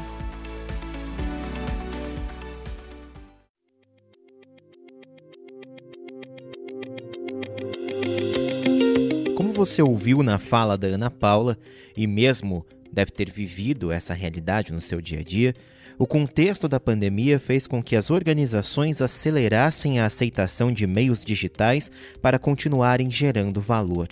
Você 9.65 9.81
ouviu 9.81 10.21
na 10.21 10.37
fala 10.37 10.77
da 10.77 10.87
Ana 10.87 11.09
Paula, 11.09 11.57
e 11.95 12.05
mesmo 12.05 12.65
deve 12.91 13.11
ter 13.11 13.31
vivido 13.31 13.93
essa 13.93 14.13
realidade 14.13 14.73
no 14.73 14.81
seu 14.81 14.99
dia 14.99 15.21
a 15.21 15.23
dia, 15.23 15.55
o 15.97 16.05
contexto 16.05 16.67
da 16.67 16.81
pandemia 16.81 17.39
fez 17.39 17.65
com 17.65 17.81
que 17.81 17.95
as 17.95 18.11
organizações 18.11 19.01
acelerassem 19.01 20.01
a 20.01 20.05
aceitação 20.05 20.69
de 20.69 20.85
meios 20.85 21.23
digitais 21.23 21.89
para 22.21 22.37
continuarem 22.37 23.09
gerando 23.09 23.61
valor. 23.61 24.09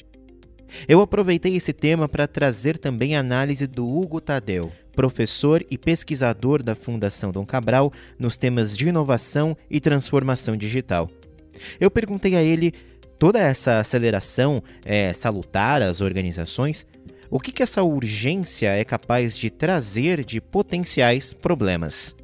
Eu 0.88 1.02
aproveitei 1.02 1.54
esse 1.58 1.74
tema 1.74 2.08
para 2.08 2.28
trazer 2.28 2.78
também 2.78 3.18
a 3.18 3.20
análise 3.20 3.68
do 3.68 3.86
Hugo 3.86 4.22
Tadeu, 4.22 4.72
professor 4.96 5.66
e 5.70 5.78
pesquisador 5.78 6.64
da 6.64 6.76
Fundação 6.76 7.30
Dom 7.30 7.46
Cabral 7.46 7.92
nos 8.18 8.38
temas 8.38 8.78
de 8.78 8.88
inovação 8.88 9.58
e 9.70 9.82
transformação 9.82 10.56
digital. 10.56 11.10
Eu 11.78 11.92
perguntei 11.92 12.36
a 12.36 12.42
ele 12.42 12.74
toda 13.22 13.38
essa 13.38 13.78
aceleração 13.78 14.64
é 14.84 15.14
salutar 15.14 15.84
às 15.84 16.02
organizações, 16.02 16.88
o 17.30 17.40
que, 17.40 17.52
que 17.52 17.62
essa 17.62 17.84
urgência 17.84 18.70
é 18.70 18.84
capaz 18.84 19.38
de 19.38 19.52
trazer 19.52 20.26
de 20.26 20.42
potenciais 20.42 21.32
problemas? 21.32 22.16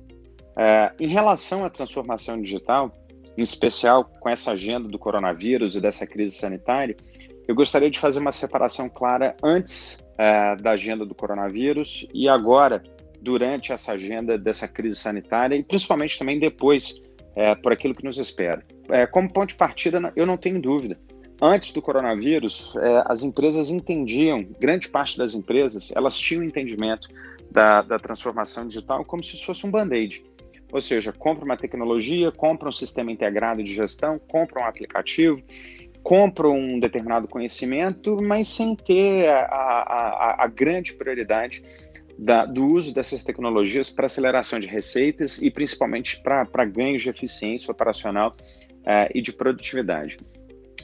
É, 0.58 0.92
em 1.00 1.06
relação 1.06 1.64
à 1.64 1.70
transformação 1.70 2.42
digital, 2.42 2.92
em 3.38 3.44
especial 3.44 4.06
com 4.06 4.28
essa 4.28 4.54
agenda 4.54 4.88
do 4.88 4.98
coronavírus 4.98 5.76
e 5.76 5.80
dessa 5.80 6.08
crise 6.08 6.36
sanitária, 6.36 6.98
eu 7.48 7.54
gostaria 7.54 7.92
de 7.92 8.00
fazer 8.00 8.18
uma 8.18 8.32
separação 8.32 8.90
clara 8.90 9.38
antes 9.44 10.04
é, 10.18 10.56
da 10.56 10.72
agenda 10.72 11.06
do 11.06 11.14
coronavírus 11.14 12.08
e 12.12 12.28
agora, 12.28 12.82
durante 13.22 13.72
essa 13.72 13.92
agenda 13.92 14.36
dessa 14.36 14.68
crise 14.68 14.96
sanitária 14.96 15.56
e 15.56 15.62
principalmente 15.62 16.18
também 16.18 16.40
depois, 16.40 17.04
é, 17.38 17.56
por 17.56 17.72
aquilo 17.72 17.96
que 17.96 18.04
nos 18.04 18.18
espera 18.18 18.66
é, 18.90 19.06
como 19.06 19.32
ponto 19.32 19.50
de 19.50 19.56
partida, 19.56 20.12
eu 20.16 20.26
não 20.26 20.38
tenho 20.38 20.62
dúvida. 20.62 20.98
Antes 21.42 21.72
do 21.72 21.82
coronavírus, 21.82 22.76
é, 22.78 23.04
as 23.06 23.22
empresas 23.22 23.70
entendiam, 23.70 24.44
grande 24.60 24.90
parte 24.90 25.18
das 25.18 25.36
empresas, 25.36 25.92
elas 25.96 26.18
tinham 26.18 26.44
entendimento 26.44 27.08
da, 27.52 27.82
da 27.82 28.00
transformação 28.00 28.68
digital 28.68 29.06
como 29.06 29.24
se 29.24 29.44
fosse 29.46 29.66
um 29.66 29.72
band-aid. 29.72 30.24
Ou 30.72 30.82
seja, 30.82 31.14
compra 31.14 31.46
uma 31.46 31.56
tecnologia, 31.56 32.32
compra 32.32 32.68
um 32.68 32.72
sistema 32.72 33.12
integrado 33.12 33.64
de 33.64 33.74
gestão, 33.74 34.20
compra 34.20 34.64
um 34.64 34.66
aplicativo, 34.66 35.42
compra 36.04 36.50
um 36.50 36.80
determinado 36.80 37.28
conhecimento, 37.28 38.18
mas 38.22 38.48
sem 38.48 38.76
ter 38.76 39.30
a, 39.30 39.46
a, 39.46 40.44
a 40.44 40.48
grande 40.48 40.94
prioridade 40.94 41.64
da, 42.18 42.46
do 42.46 42.66
uso 42.66 42.94
dessas 42.94 43.24
tecnologias 43.24 43.90
para 43.90 44.08
aceleração 44.08 44.60
de 44.60 44.68
receitas 44.68 45.42
e 45.42 45.52
principalmente 45.52 46.22
para 46.22 46.66
ganhos 46.66 47.02
de 47.02 47.10
eficiência 47.10 47.72
operacional 47.72 48.32
uh, 48.32 49.12
e 49.14 49.22
de 49.22 49.32
produtividade. 49.32 50.18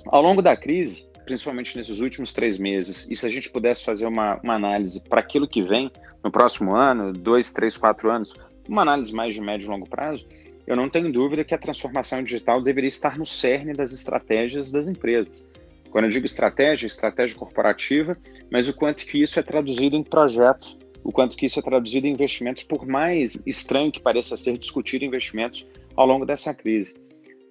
Ao 0.06 0.22
longo 0.22 0.42
da 0.42 0.56
crise, 0.56 1.08
principalmente 1.26 1.78
nesses 1.78 2.00
últimos 2.00 2.34
três 2.34 2.58
meses, 2.58 3.10
e 3.10 3.16
se 3.16 3.26
a 3.26 3.30
gente 3.30 3.50
pudesse 3.50 3.84
fazer 3.84 4.06
uma, 4.06 4.40
uma 4.44 4.56
análise 4.56 5.02
para 5.02 5.22
aquilo 5.22 5.48
que 5.48 5.64
vem 5.64 5.92
no 6.24 6.30
próximo 6.30 6.76
ano, 6.76 7.12
dois, 7.12 7.52
três, 7.52 7.78
quatro 7.78 8.12
anos, 8.12 8.36
uma 8.68 8.82
análise 8.82 9.14
mais 9.14 9.34
de 9.34 9.42
médio 9.42 9.66
e 9.66 9.70
longo 9.70 9.90
prazo, 9.90 10.28
eu 10.66 10.76
não 10.76 10.88
tenho 10.88 11.12
dúvida 11.12 11.44
que 11.44 11.54
a 11.54 11.58
transformação 11.58 12.24
digital 12.24 12.62
deveria 12.62 12.88
estar 12.88 13.18
no 13.18 13.26
cerne 13.26 13.74
das 13.74 13.92
estratégias 13.92 14.72
das 14.72 14.88
empresas. 14.88 15.46
Quando 15.90 16.06
eu 16.06 16.12
digo 16.12 16.26
estratégia, 16.26 16.88
estratégia 16.88 17.38
corporativa, 17.38 18.18
mas 18.50 18.68
o 18.68 18.74
quanto 18.74 19.06
que 19.06 19.22
isso 19.22 19.40
é 19.40 19.44
traduzido 19.44 19.96
em 19.96 20.04
projetos, 20.04 20.78
o 21.04 21.12
quanto 21.12 21.36
que 21.36 21.46
isso 21.46 21.60
é 21.60 21.62
traduzido 21.62 22.08
em 22.08 22.12
investimentos, 22.12 22.64
por 22.64 22.86
mais 22.86 23.38
estranho 23.46 23.92
que 23.92 24.00
pareça 24.00 24.38
ser 24.38 24.58
discutir 24.58 25.04
investimentos 25.04 25.68
ao 25.96 26.06
longo 26.06 26.26
dessa 26.26 26.54
crise. 26.54 26.96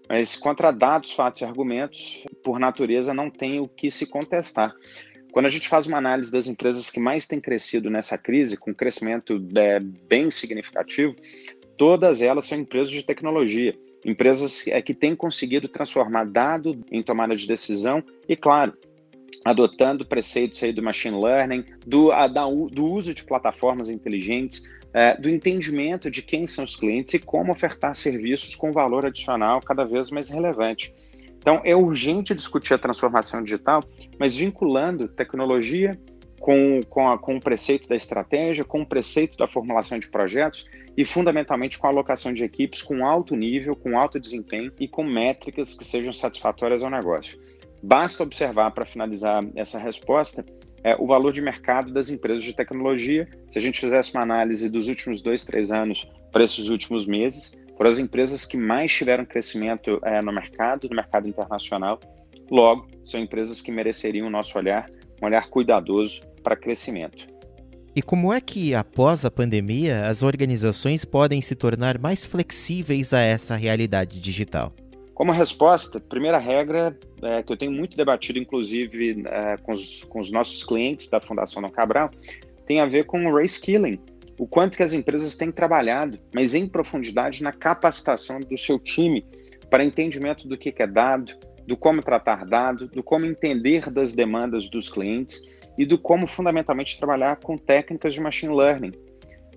Mas 0.09 0.37
contra 0.37 0.71
dados, 0.71 1.13
fatos 1.13 1.41
e 1.41 1.45
argumentos, 1.45 2.27
por 2.43 2.59
natureza, 2.59 3.15
não 3.15 3.31
tem 3.31 3.61
o 3.61 3.69
que 3.69 3.91
se 3.91 4.07
contestar. 4.07 4.75
Quando 5.31 5.47
a 5.47 5.49
gente 5.49 5.69
faz 5.69 5.87
uma 5.87 5.97
análise 5.97 6.31
das 6.31 6.47
empresas 6.47 6.91
que 6.91 7.01
mais 7.01 7.27
têm 7.27 7.41
crescido 7.41 7.89
nessa 7.89 8.19
crise, 8.19 8.57
com 8.57 8.75
crescimento 8.75 9.43
é, 9.57 9.81
bem 9.81 10.31
significativo, 10.31 11.17
todas 11.77 12.21
elas 12.21 12.45
são 12.45 12.59
empresas 12.59 12.93
de 12.93 13.03
tecnologia, 13.03 13.75
empresas 14.05 14.67
é, 14.67 14.83
que 14.83 14.93
têm 14.93 15.17
conseguido 15.17 15.69
transformar 15.69 16.25
dado 16.25 16.79
em 16.91 17.03
tomada 17.03 17.35
de 17.35 17.47
decisão 17.47 18.05
e, 18.29 18.37
claro, 18.37 18.75
adotando 19.45 20.07
preceitos 20.07 20.63
aí 20.63 20.73
do 20.73 20.83
machine 20.83 21.21
learning, 21.21 21.65
do, 21.87 22.13
a, 22.13 22.27
da, 22.27 22.45
do 22.45 22.85
uso 22.85 23.15
de 23.15 23.25
plataformas 23.25 23.89
inteligentes, 23.89 24.63
é, 24.95 25.17
do 25.17 25.29
entendimento 25.29 26.11
de 26.11 26.23
quem 26.23 26.47
são 26.47 26.65
os 26.65 26.77
clientes 26.77 27.15
e 27.15 27.19
como 27.19 27.53
ofertar 27.53 27.95
serviços 27.95 28.55
com 28.55 28.73
valor 28.73 29.07
adicional 29.07 29.61
cada 29.61 29.85
vez 29.85 30.11
mais 30.11 30.29
relevante. 30.29 30.93
Então, 31.39 31.61
é 31.65 31.75
urgente 31.75 32.35
discutir 32.35 32.75
a 32.75 32.79
transformação 32.79 33.43
digital, 33.43 33.83
mas 34.19 34.37
vinculando 34.37 35.09
tecnologia 35.09 35.99
com, 36.39 36.81
com, 36.89 37.11
a, 37.11 37.19
com 37.19 37.37
o 37.37 37.41
preceito 37.41 37.89
da 37.89 37.97
estratégia, 37.97 38.65
com 38.65 38.83
o 38.83 38.87
preceito 38.87 39.37
da 39.37 39.47
formulação 39.47 39.99
de 39.99 40.09
projetos 40.09 40.67
e, 40.97 41.05
fundamentalmente, 41.05 41.79
com 41.79 41.87
a 41.87 41.91
alocação 41.91 42.33
de 42.33 42.45
equipes 42.45 42.83
com 42.83 43.07
alto 43.07 43.35
nível, 43.35 43.75
com 43.75 43.99
alto 43.99 44.21
desempenho 44.21 44.73
e 44.79 44.87
com 44.87 45.03
métricas 45.03 45.75
que 45.75 45.85
sejam 45.85 46.13
satisfatórias 46.13 46.83
ao 46.83 46.91
negócio. 46.91 47.41
Basta 47.83 48.23
observar, 48.23 48.71
para 48.71 48.85
finalizar 48.85 49.43
essa 49.57 49.79
resposta, 49.79 50.45
é, 50.85 50.97
o 50.97 51.07
valor 51.07 51.33
de 51.33 51.41
mercado 51.41 51.93
das 51.93 52.11
empresas 52.11 52.43
de 52.43 52.55
tecnologia. 52.55 53.29
Se 53.49 53.59
a 53.59 53.61
gente 53.61 53.81
fizesse 53.81 54.13
uma 54.15 54.23
análise 54.23 54.69
dos 54.69 54.89
últimos 54.89 55.21
dois, 55.21 55.45
três 55.45 55.71
anos 55.71 56.11
para 56.31 56.45
esses 56.45 56.69
últimos 56.69 57.07
meses, 57.07 57.57
foram 57.77 57.91
as 57.91 57.99
empresas 57.99 58.45
que 58.45 58.57
mais 58.57 58.93
tiveram 58.93 59.25
crescimento 59.25 60.01
é, 60.05 60.21
no 60.23 60.33
mercado, 60.33 60.89
no 60.89 60.97
mercado 60.97 61.29
internacional. 61.29 61.99
Logo, 62.51 62.87
são 63.05 63.19
empresas 63.19 63.61
que 63.61 63.73
mereceriam 63.73 64.27
o 64.27 64.31
nosso 64.31 64.57
olhar, 64.59 64.89
um 65.21 65.27
olhar 65.27 65.49
cuidadoso 65.49 66.23
para 66.43 66.57
crescimento. 66.57 67.27
E 67.95 68.01
como 68.01 68.33
é 68.33 68.41
que, 68.41 68.75
após 68.75 69.25
a 69.25 69.31
pandemia, 69.31 70.07
as 70.07 70.23
organizações 70.23 71.05
podem 71.05 71.41
se 71.43 71.55
tornar 71.55 71.99
mais 71.99 72.25
flexíveis 72.25 73.13
a 73.13 73.21
essa 73.21 73.55
realidade 73.55 74.19
digital? 74.19 74.73
Como 75.23 75.31
resposta, 75.31 76.01
primeira 76.01 76.37
regra 76.37 76.99
é, 77.23 77.45
que 77.45 77.53
eu 77.53 77.57
tenho 77.57 77.71
muito 77.71 77.97
debatido, 77.97 78.41
inclusive 78.41 79.23
é, 79.29 79.57
com, 79.57 79.71
os, 79.71 80.03
com, 80.03 80.19
os, 80.19 80.33
nossos 80.33 80.65
clientes 80.65 81.09
da 81.09 81.21
Fundação 81.21 81.63
Dom 81.63 81.71
Cabral, 81.71 82.11
tem 82.67 82.81
a 82.81 82.87
ver 82.87 83.05
com 83.05 83.25
o 83.25 83.37
reskilling. 83.37 84.01
O 84.37 84.49
quanto 84.49 84.77
que 84.77 84.83
as 84.83 84.93
empresas 84.93 85.37
têm 85.37 85.53
trabalhado, 85.53 86.19
mas 86.35 86.55
em 86.55 86.67
profundidade, 86.67 87.41
na 87.41 87.53
capacitação 87.53 88.41
do 88.41 88.59
seu 88.59 88.81
time 88.81 89.25
para 89.71 89.85
entendimento 89.85 90.49
do 90.49 90.59
que, 90.59 90.73
que 90.73 90.83
é 90.83 90.89
dado, 90.89 91.35
do 91.69 91.77
como 91.77 92.03
tratar 92.03 92.45
dado, 92.45 92.89
do 92.89 93.01
como 93.01 93.25
entender 93.25 93.89
das 93.93 94.15
demandas 94.15 94.69
dos 94.69 94.89
clientes 94.89 95.41
e 95.79 95.87
do 95.87 95.97
como 95.97 96.27
fundamentalmente 96.27 96.99
trabalhar 96.99 97.37
com 97.37 97.57
técnicas 97.57 98.13
de 98.13 98.21
machine 98.21 98.53
learning. 98.53 98.93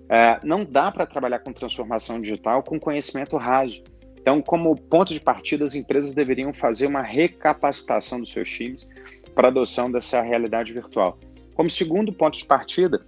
É, 0.08 0.38
não 0.44 0.64
dá 0.64 0.92
para 0.92 1.04
trabalhar 1.06 1.40
com 1.40 1.52
transformação 1.52 2.20
digital 2.20 2.62
com 2.62 2.78
conhecimento 2.78 3.36
raso. 3.36 3.82
Então, 4.26 4.42
como 4.42 4.74
ponto 4.74 5.14
de 5.14 5.20
partida, 5.20 5.62
as 5.62 5.76
empresas 5.76 6.12
deveriam 6.12 6.52
fazer 6.52 6.88
uma 6.88 7.00
recapacitação 7.00 8.18
dos 8.18 8.32
seus 8.32 8.50
times 8.50 8.88
para 9.36 9.46
adoção 9.46 9.88
dessa 9.88 10.20
realidade 10.20 10.72
virtual. 10.72 11.16
Como 11.54 11.70
segundo 11.70 12.12
ponto 12.12 12.36
de 12.36 12.44
partida, 12.44 13.06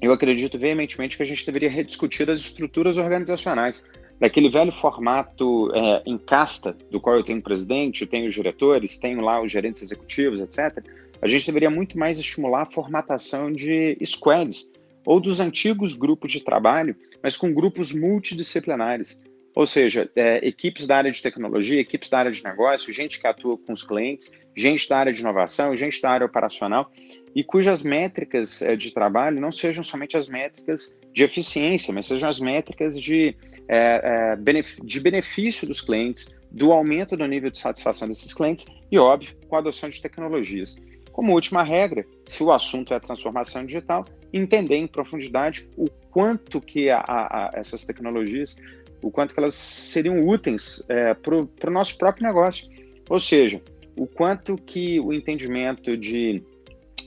eu 0.00 0.12
acredito 0.12 0.56
veementemente 0.56 1.16
que 1.16 1.24
a 1.24 1.26
gente 1.26 1.44
deveria 1.44 1.68
rediscutir 1.68 2.30
as 2.30 2.38
estruturas 2.38 2.96
organizacionais 2.96 3.84
daquele 4.20 4.48
velho 4.48 4.70
formato 4.70 5.72
é, 5.74 6.04
em 6.06 6.16
casta, 6.16 6.76
do 6.88 7.00
qual 7.00 7.16
eu 7.16 7.24
tenho 7.24 7.42
presidente, 7.42 8.06
tenho 8.06 8.26
os 8.26 8.32
diretores, 8.32 8.96
tenho 8.96 9.20
lá 9.22 9.42
os 9.42 9.50
gerentes 9.50 9.82
executivos, 9.82 10.38
etc., 10.38 10.78
a 11.20 11.26
gente 11.26 11.46
deveria 11.46 11.70
muito 11.70 11.98
mais 11.98 12.16
estimular 12.16 12.62
a 12.62 12.66
formatação 12.66 13.50
de 13.50 13.98
squads, 14.04 14.70
ou 15.04 15.18
dos 15.18 15.40
antigos 15.40 15.94
grupos 15.94 16.30
de 16.30 16.38
trabalho, 16.38 16.94
mas 17.20 17.36
com 17.36 17.52
grupos 17.52 17.92
multidisciplinares. 17.92 19.18
Ou 19.54 19.66
seja, 19.66 20.10
é, 20.16 20.46
equipes 20.46 20.86
da 20.86 20.96
área 20.96 21.10
de 21.10 21.22
tecnologia, 21.22 21.80
equipes 21.80 22.10
da 22.10 22.18
área 22.18 22.32
de 22.32 22.42
negócio, 22.42 22.92
gente 22.92 23.20
que 23.20 23.26
atua 23.26 23.56
com 23.56 23.72
os 23.72 23.82
clientes, 23.82 24.32
gente 24.56 24.88
da 24.88 24.98
área 24.98 25.12
de 25.12 25.20
inovação, 25.20 25.76
gente 25.76 26.00
da 26.02 26.10
área 26.10 26.26
operacional, 26.26 26.90
e 27.34 27.42
cujas 27.44 27.82
métricas 27.82 28.62
é, 28.62 28.74
de 28.76 28.92
trabalho 28.92 29.40
não 29.40 29.52
sejam 29.52 29.82
somente 29.82 30.16
as 30.16 30.28
métricas 30.28 30.96
de 31.12 31.22
eficiência, 31.22 31.92
mas 31.92 32.06
sejam 32.06 32.28
as 32.28 32.40
métricas 32.40 33.00
de 33.00 33.36
é, 33.68 34.36
é, 34.36 34.84
de 34.84 35.00
benefício 35.00 35.66
dos 35.66 35.80
clientes, 35.80 36.34
do 36.50 36.70
aumento 36.70 37.16
do 37.16 37.26
nível 37.26 37.50
de 37.50 37.58
satisfação 37.58 38.06
desses 38.06 38.32
clientes 38.32 38.66
e, 38.90 38.98
óbvio, 38.98 39.34
com 39.48 39.56
a 39.56 39.58
adoção 39.58 39.88
de 39.88 40.00
tecnologias. 40.00 40.76
Como 41.12 41.32
última 41.32 41.62
regra, 41.62 42.04
se 42.26 42.42
o 42.42 42.52
assunto 42.52 42.92
é 42.92 43.00
transformação 43.00 43.64
digital, 43.64 44.04
entender 44.32 44.76
em 44.76 44.86
profundidade 44.86 45.68
o 45.76 45.88
quanto 46.10 46.60
que 46.60 46.90
a, 46.90 46.98
a, 46.98 47.46
a 47.46 47.50
essas 47.54 47.84
tecnologias, 47.84 48.56
o 49.04 49.10
quanto 49.10 49.34
que 49.34 49.40
elas 49.40 49.54
seriam 49.54 50.26
úteis 50.26 50.82
é, 50.88 51.12
para 51.14 51.34
o 51.36 51.70
nosso 51.70 51.96
próprio 51.98 52.26
negócio. 52.26 52.68
Ou 53.08 53.20
seja, 53.20 53.60
o 53.96 54.06
quanto 54.06 54.56
que 54.56 54.98
o 54.98 55.12
entendimento 55.12 55.96
de 55.96 56.42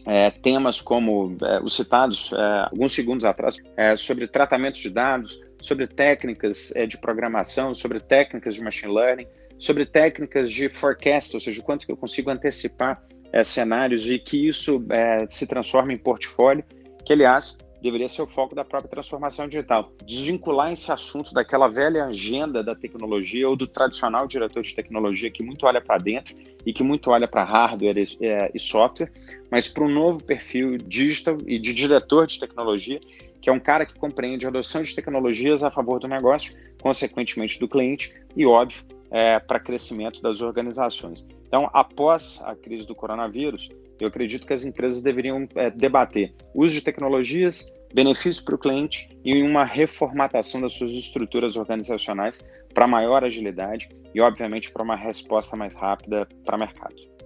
é, 0.05 0.29
temas 0.29 0.79
como 0.79 1.35
é, 1.43 1.59
os 1.61 1.75
citados 1.75 2.31
é, 2.31 2.37
alguns 2.71 2.93
segundos 2.93 3.25
atrás, 3.25 3.57
é, 3.75 3.95
sobre 3.95 4.27
tratamento 4.27 4.79
de 4.79 4.89
dados, 4.89 5.41
sobre 5.59 5.87
técnicas 5.87 6.71
é, 6.75 6.85
de 6.85 6.97
programação, 6.97 7.73
sobre 7.73 7.99
técnicas 7.99 8.55
de 8.55 8.61
machine 8.61 8.93
learning, 8.93 9.27
sobre 9.57 9.85
técnicas 9.85 10.51
de 10.51 10.69
forecast, 10.69 11.35
ou 11.35 11.39
seja, 11.39 11.59
o 11.59 11.63
quanto 11.63 11.85
que 11.85 11.91
eu 11.91 11.97
consigo 11.97 12.29
antecipar 12.29 13.01
cenários 13.43 14.09
e 14.09 14.17
que 14.17 14.47
isso 14.47 14.81
se 15.27 15.45
transforma 15.45 15.91
em 15.91 15.97
portfólio, 15.97 16.63
que, 17.03 17.11
aliás, 17.11 17.57
deveria 17.81 18.07
ser 18.07 18.21
o 18.21 18.27
foco 18.27 18.55
da 18.55 18.65
própria 18.65 18.89
transformação 18.89 19.47
digital. 19.47 19.91
Desvincular 20.05 20.71
esse 20.73 20.91
assunto 20.91 21.33
daquela 21.33 21.67
velha 21.67 22.05
agenda 22.05 22.63
da 22.63 22.75
tecnologia 22.75 23.47
ou 23.47 23.55
do 23.55 23.67
tradicional 23.67 24.27
diretor 24.27 24.63
de 24.63 24.75
tecnologia 24.75 25.29
que 25.29 25.43
muito 25.43 25.65
olha 25.65 25.81
para 25.81 25.97
dentro 25.97 26.35
e 26.65 26.73
que 26.73 26.83
muito 26.83 27.11
olha 27.11 27.27
para 27.27 27.43
hardware 27.43 27.97
e, 27.97 28.25
é, 28.25 28.51
e 28.53 28.59
software, 28.59 29.11
mas 29.49 29.67
para 29.67 29.83
um 29.83 29.89
novo 29.89 30.23
perfil 30.23 30.77
digital 30.77 31.37
e 31.45 31.59
de 31.59 31.73
diretor 31.73 32.27
de 32.27 32.39
tecnologia 32.39 32.99
que 33.47 33.49
é 33.49 33.53
um 33.53 33.59
cara 33.61 33.85
que 33.85 33.97
compreende 33.97 34.45
a 34.45 34.49
adoção 34.49 34.81
de 34.81 34.93
tecnologias 34.93 35.63
a 35.63 35.71
favor 35.71 36.01
do 36.01 36.07
negócio, 36.07 36.53
consequentemente 36.81 37.57
do 37.57 37.65
cliente 37.65 38.13
e, 38.35 38.45
óbvio, 38.45 38.83
é, 39.09 39.39
para 39.39 39.57
crescimento 39.57 40.21
das 40.21 40.41
organizações. 40.41 41.25
Então, 41.47 41.69
após 41.71 42.41
a 42.43 42.55
crise 42.55 42.85
do 42.85 42.93
coronavírus, 42.93 43.69
eu 43.99 44.07
acredito 44.07 44.45
que 44.45 44.53
as 44.53 44.63
empresas 44.63 45.01
deveriam 45.01 45.47
é, 45.55 45.69
debater 45.69 46.33
uso 46.53 46.73
de 46.73 46.81
tecnologias, 46.81 47.73
benefícios 47.93 48.41
para 48.41 48.55
o 48.55 48.57
cliente 48.57 49.09
e 49.23 49.41
uma 49.41 49.63
reformatação 49.63 50.61
das 50.61 50.73
suas 50.73 50.91
estruturas 50.91 51.55
organizacionais 51.55 52.45
para 52.73 52.87
maior 52.87 53.23
agilidade 53.23 53.89
e, 54.13 54.21
obviamente, 54.21 54.71
para 54.71 54.83
uma 54.83 54.95
resposta 54.95 55.55
mais 55.55 55.73
rápida 55.73 56.27
para 56.45 56.55
o 56.55 56.59
mercado. 56.59 57.17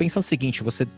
pensa 0.00 0.18
o 0.18 0.22
seguinte, 0.22 0.62
você 0.62 0.88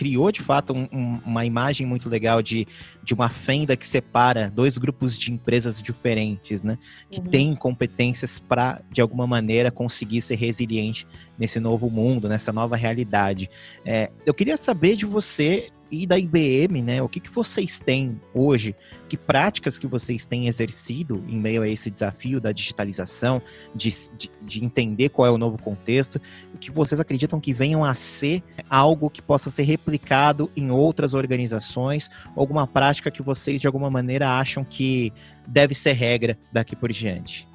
criou 0.00 0.32
de 0.32 0.40
fato 0.40 0.72
um, 0.72 0.88
um, 0.90 1.20
uma 1.26 1.44
imagem 1.44 1.86
muito 1.86 2.08
legal 2.08 2.40
de, 2.40 2.66
de 3.04 3.12
uma 3.12 3.28
fenda 3.28 3.76
que 3.76 3.86
separa 3.86 4.50
dois 4.50 4.78
grupos 4.78 5.18
de 5.18 5.30
empresas 5.30 5.82
diferentes, 5.82 6.62
né? 6.62 6.78
Que 7.10 7.20
uhum. 7.20 7.26
têm 7.26 7.54
competências 7.54 8.38
para, 8.38 8.80
de 8.90 9.02
alguma 9.02 9.26
maneira, 9.26 9.70
conseguir 9.70 10.22
ser 10.22 10.36
resiliente 10.36 11.06
nesse 11.38 11.60
novo 11.60 11.90
mundo, 11.90 12.30
nessa 12.30 12.50
nova 12.50 12.76
realidade. 12.76 13.50
É, 13.84 14.10
eu 14.24 14.32
queria 14.32 14.56
saber 14.56 14.96
de 14.96 15.04
você 15.04 15.68
e 15.90 16.06
da 16.06 16.18
IBM, 16.18 16.82
né? 16.82 17.02
O 17.02 17.08
que, 17.08 17.20
que 17.20 17.30
vocês 17.30 17.80
têm 17.80 18.20
hoje? 18.32 18.74
Que 19.08 19.16
práticas 19.16 19.78
que 19.78 19.86
vocês 19.86 20.24
têm 20.24 20.46
exercido 20.46 21.24
em 21.26 21.38
meio 21.38 21.62
a 21.62 21.68
esse 21.68 21.90
desafio 21.90 22.40
da 22.40 22.52
digitalização, 22.52 23.42
de, 23.74 23.90
de, 24.16 24.30
de 24.40 24.64
entender 24.64 25.08
qual 25.08 25.26
é 25.26 25.30
o 25.30 25.38
novo 25.38 25.58
contexto, 25.58 26.20
que 26.60 26.70
vocês 26.70 27.00
acreditam 27.00 27.40
que 27.40 27.52
venham 27.52 27.84
a 27.84 27.94
ser 27.94 28.42
algo 28.68 29.10
que 29.10 29.20
possa 29.20 29.50
ser 29.50 29.64
replicado 29.64 30.50
em 30.56 30.70
outras 30.70 31.14
organizações, 31.14 32.10
alguma 32.36 32.66
prática 32.66 33.10
que 33.10 33.22
vocês 33.22 33.60
de 33.60 33.66
alguma 33.66 33.90
maneira 33.90 34.38
acham 34.38 34.62
que 34.62 35.12
deve 35.46 35.74
ser 35.74 35.92
regra 35.92 36.38
daqui 36.52 36.76
por 36.76 36.92
diante? 36.92 37.49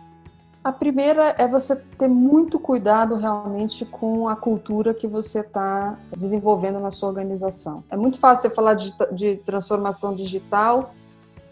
A 0.65 0.71
primeira 0.71 1.36
é 1.38 1.47
você 1.47 1.75
ter 1.75 2.08
muito 2.08 2.58
cuidado 2.58 3.13
realmente 3.13 3.86
com 3.86 4.28
a 4.28 4.36
cultura 4.36 4.95
que 4.95 5.06
você 5.06 5.41
está 5.41 5.95
desenvolvendo 6.17 6.80
na 6.80 6.89
sua 6.89 7.10
organização. 7.10 7.84
É 7.88 7.95
muito 7.95 8.17
fácil 8.17 8.49
você 8.49 8.56
falar 8.56 8.73
de, 8.73 8.91
de 9.12 9.36
transformação 9.45 10.15
digital, 10.15 10.95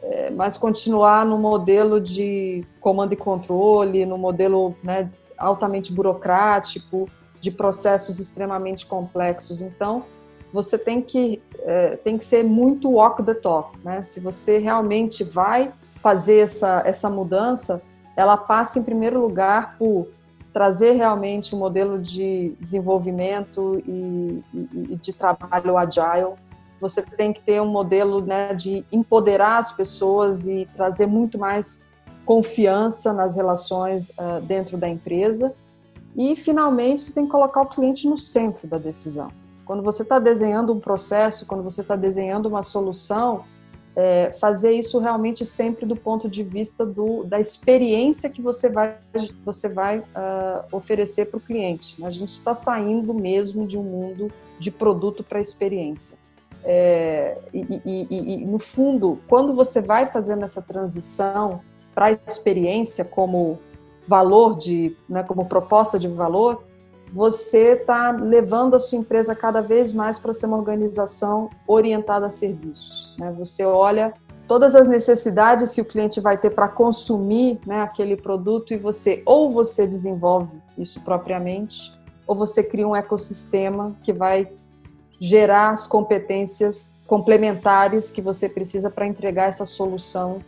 é, 0.01 0.31
mas 0.31 0.57
continuar 0.57 1.27
no 1.27 1.37
modelo 1.37 2.01
de 2.01 2.65
comando 2.81 3.13
e 3.13 3.15
controle, 3.15 4.03
no 4.03 4.17
modelo 4.17 4.75
né, 4.81 5.11
altamente 5.37 5.93
burocrático, 5.93 7.07
de 7.39 7.51
processos 7.51 8.19
extremamente 8.19 8.87
complexos. 8.87 9.61
Então, 9.61 10.05
você 10.51 10.75
tem 10.75 11.03
que, 11.03 11.39
é, 11.59 11.97
tem 11.97 12.17
que 12.17 12.25
ser 12.25 12.43
muito 12.43 12.89
walk 12.89 13.21
the 13.21 13.35
talk. 13.35 13.77
Né? 13.83 14.01
Se 14.01 14.19
você 14.19 14.57
realmente 14.57 15.23
vai 15.23 15.71
fazer 16.01 16.39
essa, 16.39 16.81
essa 16.83 17.11
mudança, 17.11 17.79
ela 18.15 18.37
passa 18.37 18.79
em 18.79 18.83
primeiro 18.83 19.19
lugar 19.19 19.77
por 19.77 20.07
trazer 20.53 20.91
realmente 20.91 21.55
um 21.55 21.59
modelo 21.59 21.99
de 21.99 22.55
desenvolvimento 22.59 23.81
e, 23.87 24.43
e, 24.53 24.87
e 24.91 24.95
de 24.95 25.11
trabalho 25.11 25.77
agile. 25.77 26.33
Você 26.79 27.01
tem 27.01 27.33
que 27.33 27.41
ter 27.41 27.59
um 27.61 27.67
modelo 27.67 28.21
né, 28.21 28.53
de 28.53 28.85
empoderar 28.91 29.57
as 29.57 29.71
pessoas 29.71 30.45
e 30.45 30.67
trazer 30.75 31.07
muito 31.07 31.39
mais 31.39 31.91
confiança 32.25 33.11
nas 33.13 33.35
relações 33.35 34.11
uh, 34.11 34.41
dentro 34.41 34.77
da 34.77 34.87
empresa. 34.87 35.55
E, 36.15 36.35
finalmente, 36.35 37.01
você 37.01 37.13
tem 37.13 37.25
que 37.25 37.31
colocar 37.31 37.61
o 37.61 37.65
cliente 37.65 38.07
no 38.07 38.17
centro 38.17 38.67
da 38.67 38.77
decisão. 38.77 39.29
Quando 39.65 39.81
você 39.81 40.03
está 40.03 40.19
desenhando 40.19 40.73
um 40.73 40.79
processo, 40.79 41.47
quando 41.47 41.63
você 41.63 41.81
está 41.81 41.95
desenhando 41.95 42.45
uma 42.45 42.61
solução, 42.61 43.45
é, 43.95 44.31
fazer 44.39 44.71
isso 44.71 44.99
realmente 44.99 45.45
sempre 45.45 45.85
do 45.85 45.95
ponto 45.95 46.27
de 46.27 46.43
vista 46.43 46.85
do, 46.85 47.23
da 47.23 47.39
experiência 47.39 48.29
que 48.29 48.41
você 48.41 48.69
vai, 48.69 48.95
você 49.41 49.69
vai 49.69 49.99
uh, 49.99 50.65
oferecer 50.71 51.27
para 51.27 51.37
o 51.37 51.41
cliente. 51.41 52.03
A 52.03 52.09
gente 52.09 52.29
está 52.29 52.53
saindo 52.53 53.13
mesmo 53.13 53.67
de 53.67 53.77
um 53.77 53.83
mundo 53.83 54.31
de 54.59 54.71
produto 54.71 55.23
para 55.23 55.39
experiência. 55.39 56.17
É, 56.63 57.37
e, 57.53 57.81
e, 57.85 58.07
e, 58.09 58.45
no 58.45 58.57
fundo, 58.57 59.19
quando 59.27 59.53
você 59.53 59.81
vai 59.81 60.07
fazendo 60.07 60.43
essa 60.43 60.61
transição 60.61 61.61
para 61.93 62.05
a 62.05 62.11
experiência 62.11 63.03
como 63.03 63.59
valor 64.07 64.57
de, 64.57 64.95
né, 65.07 65.23
como 65.23 65.45
proposta 65.45 65.99
de 65.99 66.07
valor, 66.07 66.63
você 67.13 67.73
está 67.73 68.09
levando 68.09 68.75
a 68.75 68.79
sua 68.79 68.97
empresa 68.97 69.35
cada 69.35 69.61
vez 69.61 69.93
mais 69.93 70.17
para 70.17 70.33
ser 70.33 70.47
uma 70.47 70.57
organização 70.57 71.51
orientada 71.67 72.25
a 72.25 72.29
serviços. 72.31 73.15
Né? 73.19 73.31
Você 73.37 73.63
olha 73.63 74.15
todas 74.47 74.73
as 74.73 74.87
necessidades 74.87 75.75
que 75.75 75.81
o 75.81 75.85
cliente 75.85 76.19
vai 76.19 76.39
ter 76.39 76.49
para 76.49 76.67
consumir 76.67 77.59
né, 77.67 77.81
aquele 77.81 78.17
produto 78.17 78.73
e 78.73 78.77
você 78.77 79.21
ou 79.27 79.51
você 79.51 79.85
desenvolve 79.85 80.59
isso 80.75 81.01
propriamente 81.01 81.93
ou 82.25 82.35
você 82.35 82.63
cria 82.63 82.87
um 82.87 82.95
ecossistema 82.95 83.95
que 84.01 84.11
vai 84.11 84.51
gerar 85.19 85.69
as 85.69 85.85
competências 85.85 86.99
complementares 87.05 88.09
que 88.09 88.23
você 88.23 88.49
precisa 88.49 88.89
para 88.89 89.05
entregar 89.05 89.49
essa 89.49 89.65
solução 89.65 90.39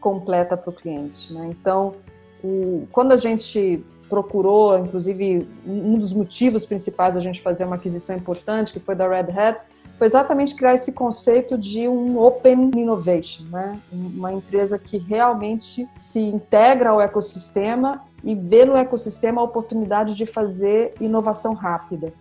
completa 0.00 0.56
para 0.56 0.70
o 0.70 0.72
cliente. 0.72 1.32
Né? 1.32 1.48
Então, 1.50 1.94
o, 2.42 2.88
quando 2.90 3.12
a 3.12 3.16
gente 3.16 3.84
procurou, 4.12 4.78
inclusive, 4.78 5.48
um 5.66 5.98
dos 5.98 6.12
motivos 6.12 6.66
principais 6.66 7.14
da 7.14 7.20
gente 7.22 7.40
fazer 7.40 7.64
uma 7.64 7.76
aquisição 7.76 8.14
importante, 8.14 8.70
que 8.70 8.78
foi 8.78 8.94
da 8.94 9.08
Red 9.08 9.32
Hat, 9.34 9.62
foi 9.96 10.06
exatamente 10.06 10.54
criar 10.54 10.74
esse 10.74 10.92
conceito 10.92 11.56
de 11.56 11.88
um 11.88 12.18
Open 12.18 12.72
Innovation, 12.76 13.44
né? 13.50 13.80
uma 13.90 14.30
empresa 14.30 14.78
que 14.78 14.98
realmente 14.98 15.88
se 15.94 16.20
integra 16.20 16.90
ao 16.90 17.00
ecossistema 17.00 18.04
e 18.22 18.34
vê 18.34 18.66
no 18.66 18.76
ecossistema 18.76 19.40
a 19.40 19.44
oportunidade 19.44 20.14
de 20.14 20.26
fazer 20.26 20.90
inovação 21.00 21.54
rápida. 21.54 22.12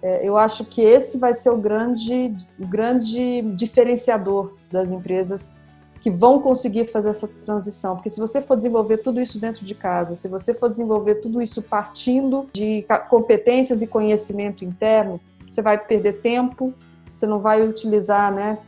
É, 0.00 0.24
eu 0.24 0.36
acho 0.36 0.64
que 0.64 0.82
esse 0.82 1.18
vai 1.18 1.34
ser 1.34 1.50
o 1.50 1.56
grande, 1.56 2.32
o 2.60 2.66
grande 2.66 3.42
diferenciador 3.56 4.54
das 4.70 4.92
empresas 4.92 5.60
que 6.04 6.10
vão 6.10 6.38
conseguir 6.38 6.84
fazer 6.88 7.08
essa 7.08 7.26
transição. 7.26 7.94
Porque 7.94 8.10
se 8.10 8.20
você 8.20 8.42
for 8.42 8.56
desenvolver 8.56 8.98
tudo 8.98 9.22
isso 9.22 9.40
dentro 9.40 9.64
de 9.64 9.74
casa, 9.74 10.14
se 10.14 10.28
você 10.28 10.52
for 10.52 10.68
desenvolver 10.68 11.14
tudo 11.14 11.40
isso 11.40 11.62
partindo 11.62 12.46
de 12.52 12.84
competências 13.08 13.80
e 13.80 13.86
conhecimento 13.86 14.66
interno, 14.66 15.18
você 15.48 15.62
vai 15.62 15.78
perder 15.78 16.20
tempo, 16.20 16.74
você 17.16 17.26
não 17.26 17.40
vai 17.40 17.66
utilizar 17.66 18.30
né, 18.30 18.58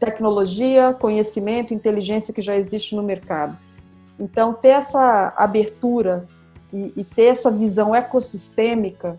tecnologia, 0.00 0.96
conhecimento, 0.98 1.74
inteligência 1.74 2.32
que 2.32 2.40
já 2.40 2.56
existe 2.56 2.96
no 2.96 3.02
mercado. 3.02 3.58
Então, 4.18 4.54
ter 4.54 4.68
essa 4.68 5.34
abertura 5.36 6.24
e, 6.72 6.94
e 6.96 7.04
ter 7.04 7.24
essa 7.24 7.50
visão 7.50 7.94
ecossistêmica 7.94 9.18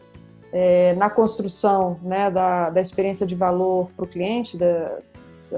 é, 0.52 0.96
na 0.96 1.12
construção 1.12 2.00
né, 2.02 2.32
da, 2.32 2.72
da 2.72 2.82
experiência 2.82 3.28
de 3.28 3.36
valor 3.36 3.92
para 3.96 4.06
o 4.06 4.08
cliente, 4.08 4.58
da, 4.58 4.98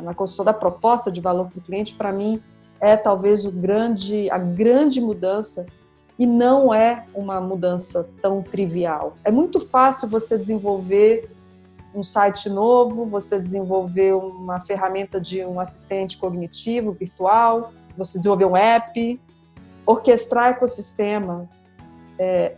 na 0.01 0.13
construção 0.13 0.45
da 0.45 0.53
proposta 0.53 1.11
de 1.11 1.21
valor 1.21 1.49
para 1.49 1.59
o 1.59 1.61
cliente, 1.61 1.93
para 1.93 2.11
mim, 2.11 2.41
é 2.79 2.95
talvez 2.95 3.45
o 3.45 3.51
grande, 3.51 4.29
a 4.29 4.37
grande 4.37 5.01
mudança 5.01 5.65
e 6.19 6.25
não 6.25 6.73
é 6.73 7.05
uma 7.13 7.39
mudança 7.39 8.09
tão 8.21 8.41
trivial. 8.41 9.17
É 9.23 9.31
muito 9.31 9.59
fácil 9.59 10.07
você 10.07 10.37
desenvolver 10.37 11.29
um 11.93 12.03
site 12.03 12.49
novo, 12.49 13.05
você 13.05 13.39
desenvolver 13.39 14.13
uma 14.13 14.59
ferramenta 14.59 15.19
de 15.19 15.43
um 15.45 15.59
assistente 15.59 16.17
cognitivo 16.17 16.91
virtual, 16.91 17.71
você 17.97 18.17
desenvolver 18.17 18.45
um 18.45 18.55
app, 18.55 19.19
orquestrar 19.85 20.49
ecossistema, 20.49 21.49
é, 22.19 22.55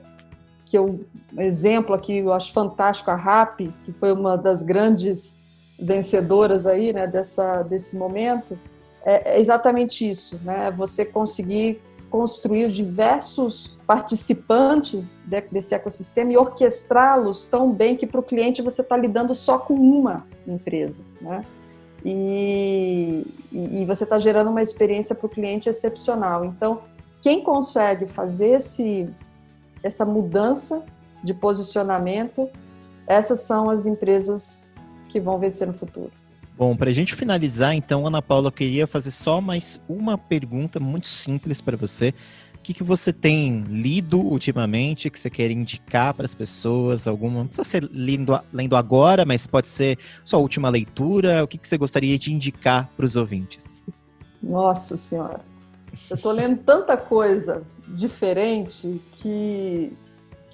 que 0.65 0.77
eu, 0.77 1.05
um 1.33 1.41
exemplo 1.41 1.95
aqui, 1.95 2.17
eu 2.17 2.33
acho 2.33 2.51
fantástico, 2.53 3.09
a 3.11 3.15
RAP, 3.15 3.71
que 3.83 3.91
foi 3.91 4.11
uma 4.11 4.37
das 4.37 4.61
grandes 4.61 5.45
vencedoras 5.79 6.65
aí, 6.65 6.91
né, 6.93 7.07
dessa, 7.07 7.63
desse 7.63 7.97
momento, 7.97 8.57
é, 9.03 9.35
é 9.35 9.39
exatamente 9.39 10.09
isso, 10.09 10.39
né, 10.43 10.71
você 10.71 11.05
conseguir 11.05 11.81
construir 12.09 12.71
diversos 12.71 13.77
participantes 13.85 15.21
de, 15.25 15.41
desse 15.41 15.75
ecossistema 15.75 16.33
e 16.33 16.37
orquestrá-los 16.37 17.45
tão 17.45 17.71
bem 17.71 17.95
que 17.95 18.07
para 18.07 18.19
o 18.19 18.23
cliente 18.23 18.61
você 18.61 18.81
está 18.81 18.97
lidando 18.97 19.35
só 19.35 19.59
com 19.59 19.75
uma 19.75 20.25
empresa, 20.47 21.05
né? 21.21 21.45
E, 22.03 23.25
e 23.51 23.85
você 23.85 24.05
está 24.05 24.17
gerando 24.17 24.49
uma 24.49 24.61
experiência 24.61 25.13
para 25.13 25.25
o 25.25 25.29
cliente 25.29 25.69
excepcional. 25.69 26.45
Então, 26.45 26.81
quem 27.21 27.43
consegue 27.43 28.07
fazer 28.07 28.55
esse, 28.55 29.09
essa 29.83 30.05
mudança 30.05 30.83
de 31.21 31.33
posicionamento, 31.33 32.49
essas 33.05 33.41
são 33.41 33.69
as 33.69 33.85
empresas 33.85 34.68
que 35.09 35.19
vão 35.19 35.37
vencer 35.37 35.67
no 35.67 35.73
futuro. 35.73 36.11
Bom, 36.57 36.75
para 36.75 36.89
a 36.89 36.93
gente 36.93 37.15
finalizar, 37.15 37.73
então, 37.73 38.05
Ana 38.05 38.21
Paula, 38.21 38.47
eu 38.47 38.51
queria 38.51 38.85
fazer 38.85 39.11
só 39.11 39.39
mais 39.39 39.81
uma 39.87 40.17
pergunta 40.17 40.79
muito 40.79 41.07
simples 41.07 41.61
para 41.61 41.77
você. 41.77 42.13
O 42.55 42.61
que, 42.61 42.73
que 42.73 42.83
você 42.83 43.13
tem 43.13 43.61
lido 43.61 44.19
ultimamente 44.19 45.09
que 45.09 45.17
você 45.17 45.29
quer 45.29 45.49
indicar 45.49 46.13
para 46.13 46.25
as 46.25 46.35
pessoas? 46.35 47.07
Alguma, 47.07 47.39
não 47.39 47.47
precisa 47.47 47.63
ser 47.63 47.89
lendo, 47.89 48.37
lendo 48.51 48.75
agora, 48.75 49.23
mas 49.23 49.47
pode 49.47 49.69
ser 49.69 49.97
sua 50.25 50.39
última 50.39 50.69
leitura. 50.69 51.43
O 51.43 51.47
que, 51.47 51.57
que 51.57 51.65
você 51.65 51.77
gostaria 51.77 52.19
de 52.19 52.33
indicar 52.33 52.89
para 52.95 53.05
os 53.05 53.15
ouvintes? 53.15 53.85
Nossa 54.43 54.97
Senhora, 54.97 55.39
eu 56.09 56.15
estou 56.15 56.33
lendo 56.33 56.57
tanta 56.63 56.97
coisa 56.97 57.63
diferente 57.87 59.01
que, 59.13 59.93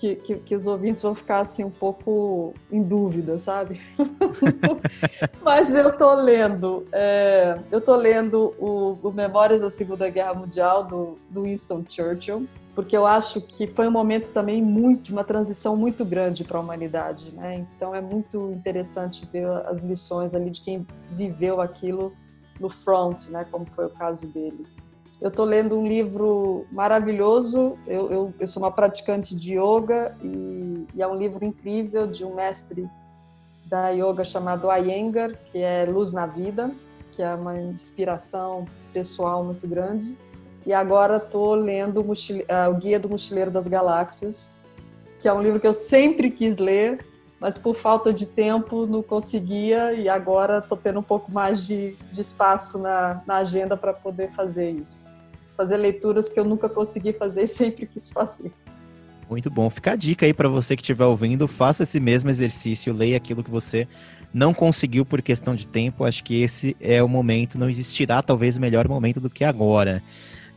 que, 0.06 0.15
que, 0.15 0.36
que, 0.36 0.56
os 0.56 0.68
ouvintes 0.68 1.02
vão 1.02 1.15
ficar 1.15 1.39
assim 1.39 1.63
um 1.63 1.72
pouco 1.72 2.54
em 2.72 2.84
dúvida, 2.84 3.39
sabe? 3.39 3.82
Mas 5.41 5.74
eu 5.74 5.89
estou 5.89 6.13
lendo, 6.13 6.86
é, 6.91 7.58
eu 7.72 7.82
tô 7.82 7.96
lendo 7.96 8.54
o, 8.60 9.00
o, 9.02 9.12
Memórias 9.12 9.62
da 9.62 9.70
Segunda 9.70 10.08
Guerra 10.10 10.36
Mundial 10.36 10.84
do, 10.84 11.18
do 11.30 11.44
Winston 11.44 11.84
Churchill, 11.88 12.48
porque 12.76 12.96
eu 12.96 13.08
acho 13.08 13.41
que 13.41 13.65
foi 13.65 13.88
um 13.88 13.91
momento 13.91 14.30
também 14.32 14.62
muito 14.62 15.12
uma 15.12 15.24
transição 15.24 15.76
muito 15.76 16.06
grande 16.06 16.44
para 16.44 16.58
a 16.58 16.62
humanidade, 16.62 17.32
né? 17.32 17.65
Então 17.76 17.96
é 17.96 18.02
muito 18.02 18.52
interessante 18.52 19.28
ver 19.32 19.48
as 19.65 19.82
lições 19.82 20.36
ali 20.36 20.52
de 20.52 20.62
quem 20.62 20.86
viveu 21.12 21.62
aquilo 21.62 22.13
no 22.60 22.70
front, 22.70 23.30
né? 23.30 23.46
Como 23.50 23.65
foi 23.65 23.86
o 23.86 23.89
caso 23.89 24.28
dele. 24.28 24.65
Eu 25.21 25.30
estou 25.30 25.45
lendo 25.45 25.80
um 25.80 25.88
livro 25.88 26.65
maravilhoso. 26.71 27.78
Eu, 27.88 28.12
eu, 28.12 28.34
eu, 28.39 28.47
sou 28.47 28.62
uma 28.62 28.71
praticante 28.71 29.36
de 29.36 29.54
yoga 29.54 30.13
e, 30.21 30.86
e, 30.93 31.01
é 31.01 31.08
um 31.08 31.15
livro 31.15 31.43
incrível 31.45 32.06
de 32.06 32.25
um 32.25 32.36
mestre 32.36 32.89
da 33.65 33.89
yoga 33.89 34.23
chamado 34.23 34.67
Iyengar, 34.71 35.32
que 35.51 35.60
é 35.60 35.86
Luz 35.86 36.13
na 36.13 36.25
Vida, 36.25 36.71
que 37.12 37.23
é 37.23 37.34
uma 37.34 37.60
inspiração 37.60 38.65
pessoal 38.93 39.43
muito 39.43 39.67
grande. 39.67 40.13
E 40.65 40.73
agora 40.73 41.17
estou 41.17 41.56
lendo 41.56 42.01
o, 42.01 42.12
uh, 42.12 42.71
o 42.71 42.73
Guia 42.75 42.99
do 42.99 43.10
Mochileiro 43.10 43.51
das 43.51 43.67
Galáxias, 43.67 44.60
que 45.19 45.28
é 45.28 45.34
um 45.34 45.41
livro 45.41 45.60
que 45.60 45.67
eu 45.67 45.73
sempre 45.73 46.30
quis 46.30 46.58
ler, 46.58 46.97
mas 47.39 47.58
por 47.58 47.76
falta 47.76 48.13
de 48.13 48.26
tempo 48.26 48.86
não 48.86 49.04
conseguia 49.04 49.93
e 49.93 50.08
agora 50.08 50.60
estou 50.60 50.78
tendo 50.78 51.00
um 51.00 51.04
pouco 51.04 51.32
mais 51.32 51.65
de, 51.65 51.95
de 52.12 52.21
espaço 52.21 52.80
na, 52.80 53.21
na 53.26 53.38
agenda 53.38 53.76
para 53.76 53.93
poder 53.93 54.32
fazer 54.32 54.71
isso. 54.71 55.08
Fazer 55.56 55.78
leituras 55.78 56.30
que 56.30 56.39
eu 56.39 56.45
nunca 56.45 56.67
consegui 56.69 57.13
fazer 57.13 57.43
e 57.43 57.48
sempre 57.48 57.86
quis 57.86 58.10
fazer. 58.10 58.52
Muito 59.30 59.50
bom. 59.50 59.69
Fica 59.69 59.91
a 59.91 59.95
dica 59.95 60.26
aí 60.26 60.34
para 60.34 60.48
você 60.48 60.76
que 60.76 60.82
estiver 60.82 61.06
ouvindo, 61.06 61.48
faça 61.48 61.84
esse 61.84 62.00
mesmo 62.00 62.30
exercício, 62.30 62.93
leia 62.93 63.17
aquilo 63.17 63.43
que 63.43 63.50
você 63.50 63.88
não 64.34 64.54
conseguiu 64.54 65.06
por 65.06 65.21
questão 65.21 65.56
de 65.56 65.67
tempo. 65.67 66.04
Acho 66.04 66.24
que 66.24 66.41
esse 66.41 66.76
é 66.80 67.02
o 67.02 67.08
momento, 67.08 67.58
não 67.58 67.69
existirá 67.69 68.21
talvez 68.21 68.58
melhor 68.58 68.88
momento 68.88 69.19
do 69.19 69.30
que 69.30 69.43
agora. 69.43 70.02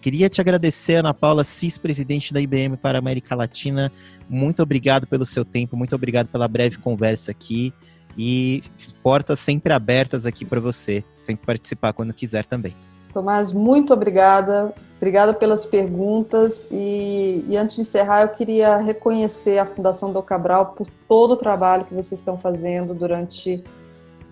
Queria 0.00 0.28
te 0.28 0.40
agradecer, 0.40 0.94
Ana 0.96 1.12
Paula 1.12 1.42
Cis, 1.42 1.76
presidente 1.76 2.32
da 2.32 2.40
IBM 2.40 2.76
para 2.76 2.98
a 2.98 3.00
América 3.00 3.34
Latina. 3.34 3.90
Muito 4.28 4.62
obrigado 4.62 5.06
pelo 5.06 5.26
seu 5.26 5.44
tempo, 5.44 5.76
muito 5.76 5.94
obrigado 5.94 6.28
pela 6.28 6.46
breve 6.46 6.78
conversa 6.78 7.32
aqui. 7.32 7.72
E 8.16 8.62
portas 9.02 9.38
sempre 9.38 9.72
abertas 9.72 10.26
aqui 10.26 10.44
para 10.44 10.60
você, 10.60 11.04
sempre 11.16 11.46
participar 11.46 11.92
quando 11.92 12.12
quiser 12.12 12.46
também. 12.46 12.74
Tomás, 13.12 13.52
muito 13.52 13.92
obrigada. 13.92 14.74
Obrigada 14.96 15.32
pelas 15.32 15.64
perguntas. 15.64 16.68
E, 16.70 17.44
e, 17.48 17.56
antes 17.56 17.76
de 17.76 17.82
encerrar, 17.82 18.22
eu 18.22 18.28
queria 18.30 18.76
reconhecer 18.78 19.58
a 19.58 19.66
Fundação 19.66 20.12
do 20.12 20.20
Cabral 20.22 20.74
por 20.76 20.88
todo 21.08 21.32
o 21.32 21.36
trabalho 21.36 21.84
que 21.84 21.94
vocês 21.94 22.18
estão 22.18 22.36
fazendo 22.36 22.92
durante 22.92 23.62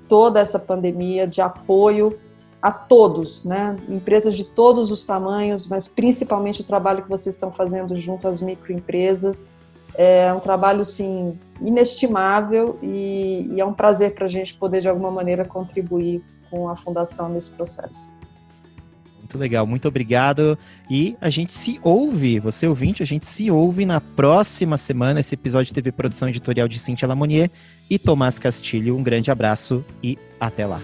toda 0.09 0.41
essa 0.41 0.59
pandemia 0.59 1.27
de 1.27 1.41
apoio 1.41 2.19
a 2.67 2.73
todos, 2.73 3.45
né? 3.45 3.77
Empresas 3.89 4.35
de 4.35 4.43
todos 4.43 4.91
os 4.91 5.05
tamanhos, 5.05 5.69
mas 5.69 5.87
principalmente 5.87 6.63
o 6.63 6.65
trabalho 6.65 7.01
que 7.01 7.09
vocês 7.09 7.37
estão 7.37 7.53
fazendo 7.53 7.95
junto 7.95 8.27
às 8.27 8.43
microempresas. 8.43 9.49
É 9.95 10.33
um 10.33 10.41
trabalho, 10.41 10.85
sim, 10.85 11.39
inestimável 11.61 12.77
e, 12.83 13.49
e 13.53 13.61
é 13.61 13.65
um 13.65 13.73
prazer 13.73 14.17
para 14.17 14.25
a 14.25 14.29
gente 14.29 14.53
poder, 14.55 14.81
de 14.81 14.89
alguma 14.89 15.13
maneira, 15.13 15.45
contribuir 15.45 16.25
com 16.51 16.69
a 16.69 16.75
Fundação 16.75 17.29
nesse 17.29 17.53
processo. 17.53 18.13
Muito 19.21 19.39
legal, 19.39 19.65
muito 19.65 19.87
obrigado. 19.87 20.59
E 20.91 21.17
a 21.21 21.31
gente 21.31 21.53
se 21.53 21.79
ouve, 21.85 22.41
você 22.41 22.67
ouvinte, 22.67 23.01
a 23.01 23.07
gente 23.07 23.27
se 23.27 23.49
ouve 23.49 23.87
na 23.87 24.01
próxima 24.01 24.77
semana. 24.77 25.21
Esse 25.21 25.37
episódio 25.37 25.73
teve 25.73 25.93
produção 25.93 26.29
editorial 26.29 26.67
de 26.67 26.81
Cintia 26.81 27.07
Lamonier 27.07 27.49
e 27.89 27.97
Tomás 27.97 28.41
Castilho. 28.41 28.97
Um 28.97 29.05
grande 29.05 29.31
abraço 29.31 29.85
e 30.03 30.19
até 30.41 30.67
lá. 30.67 30.83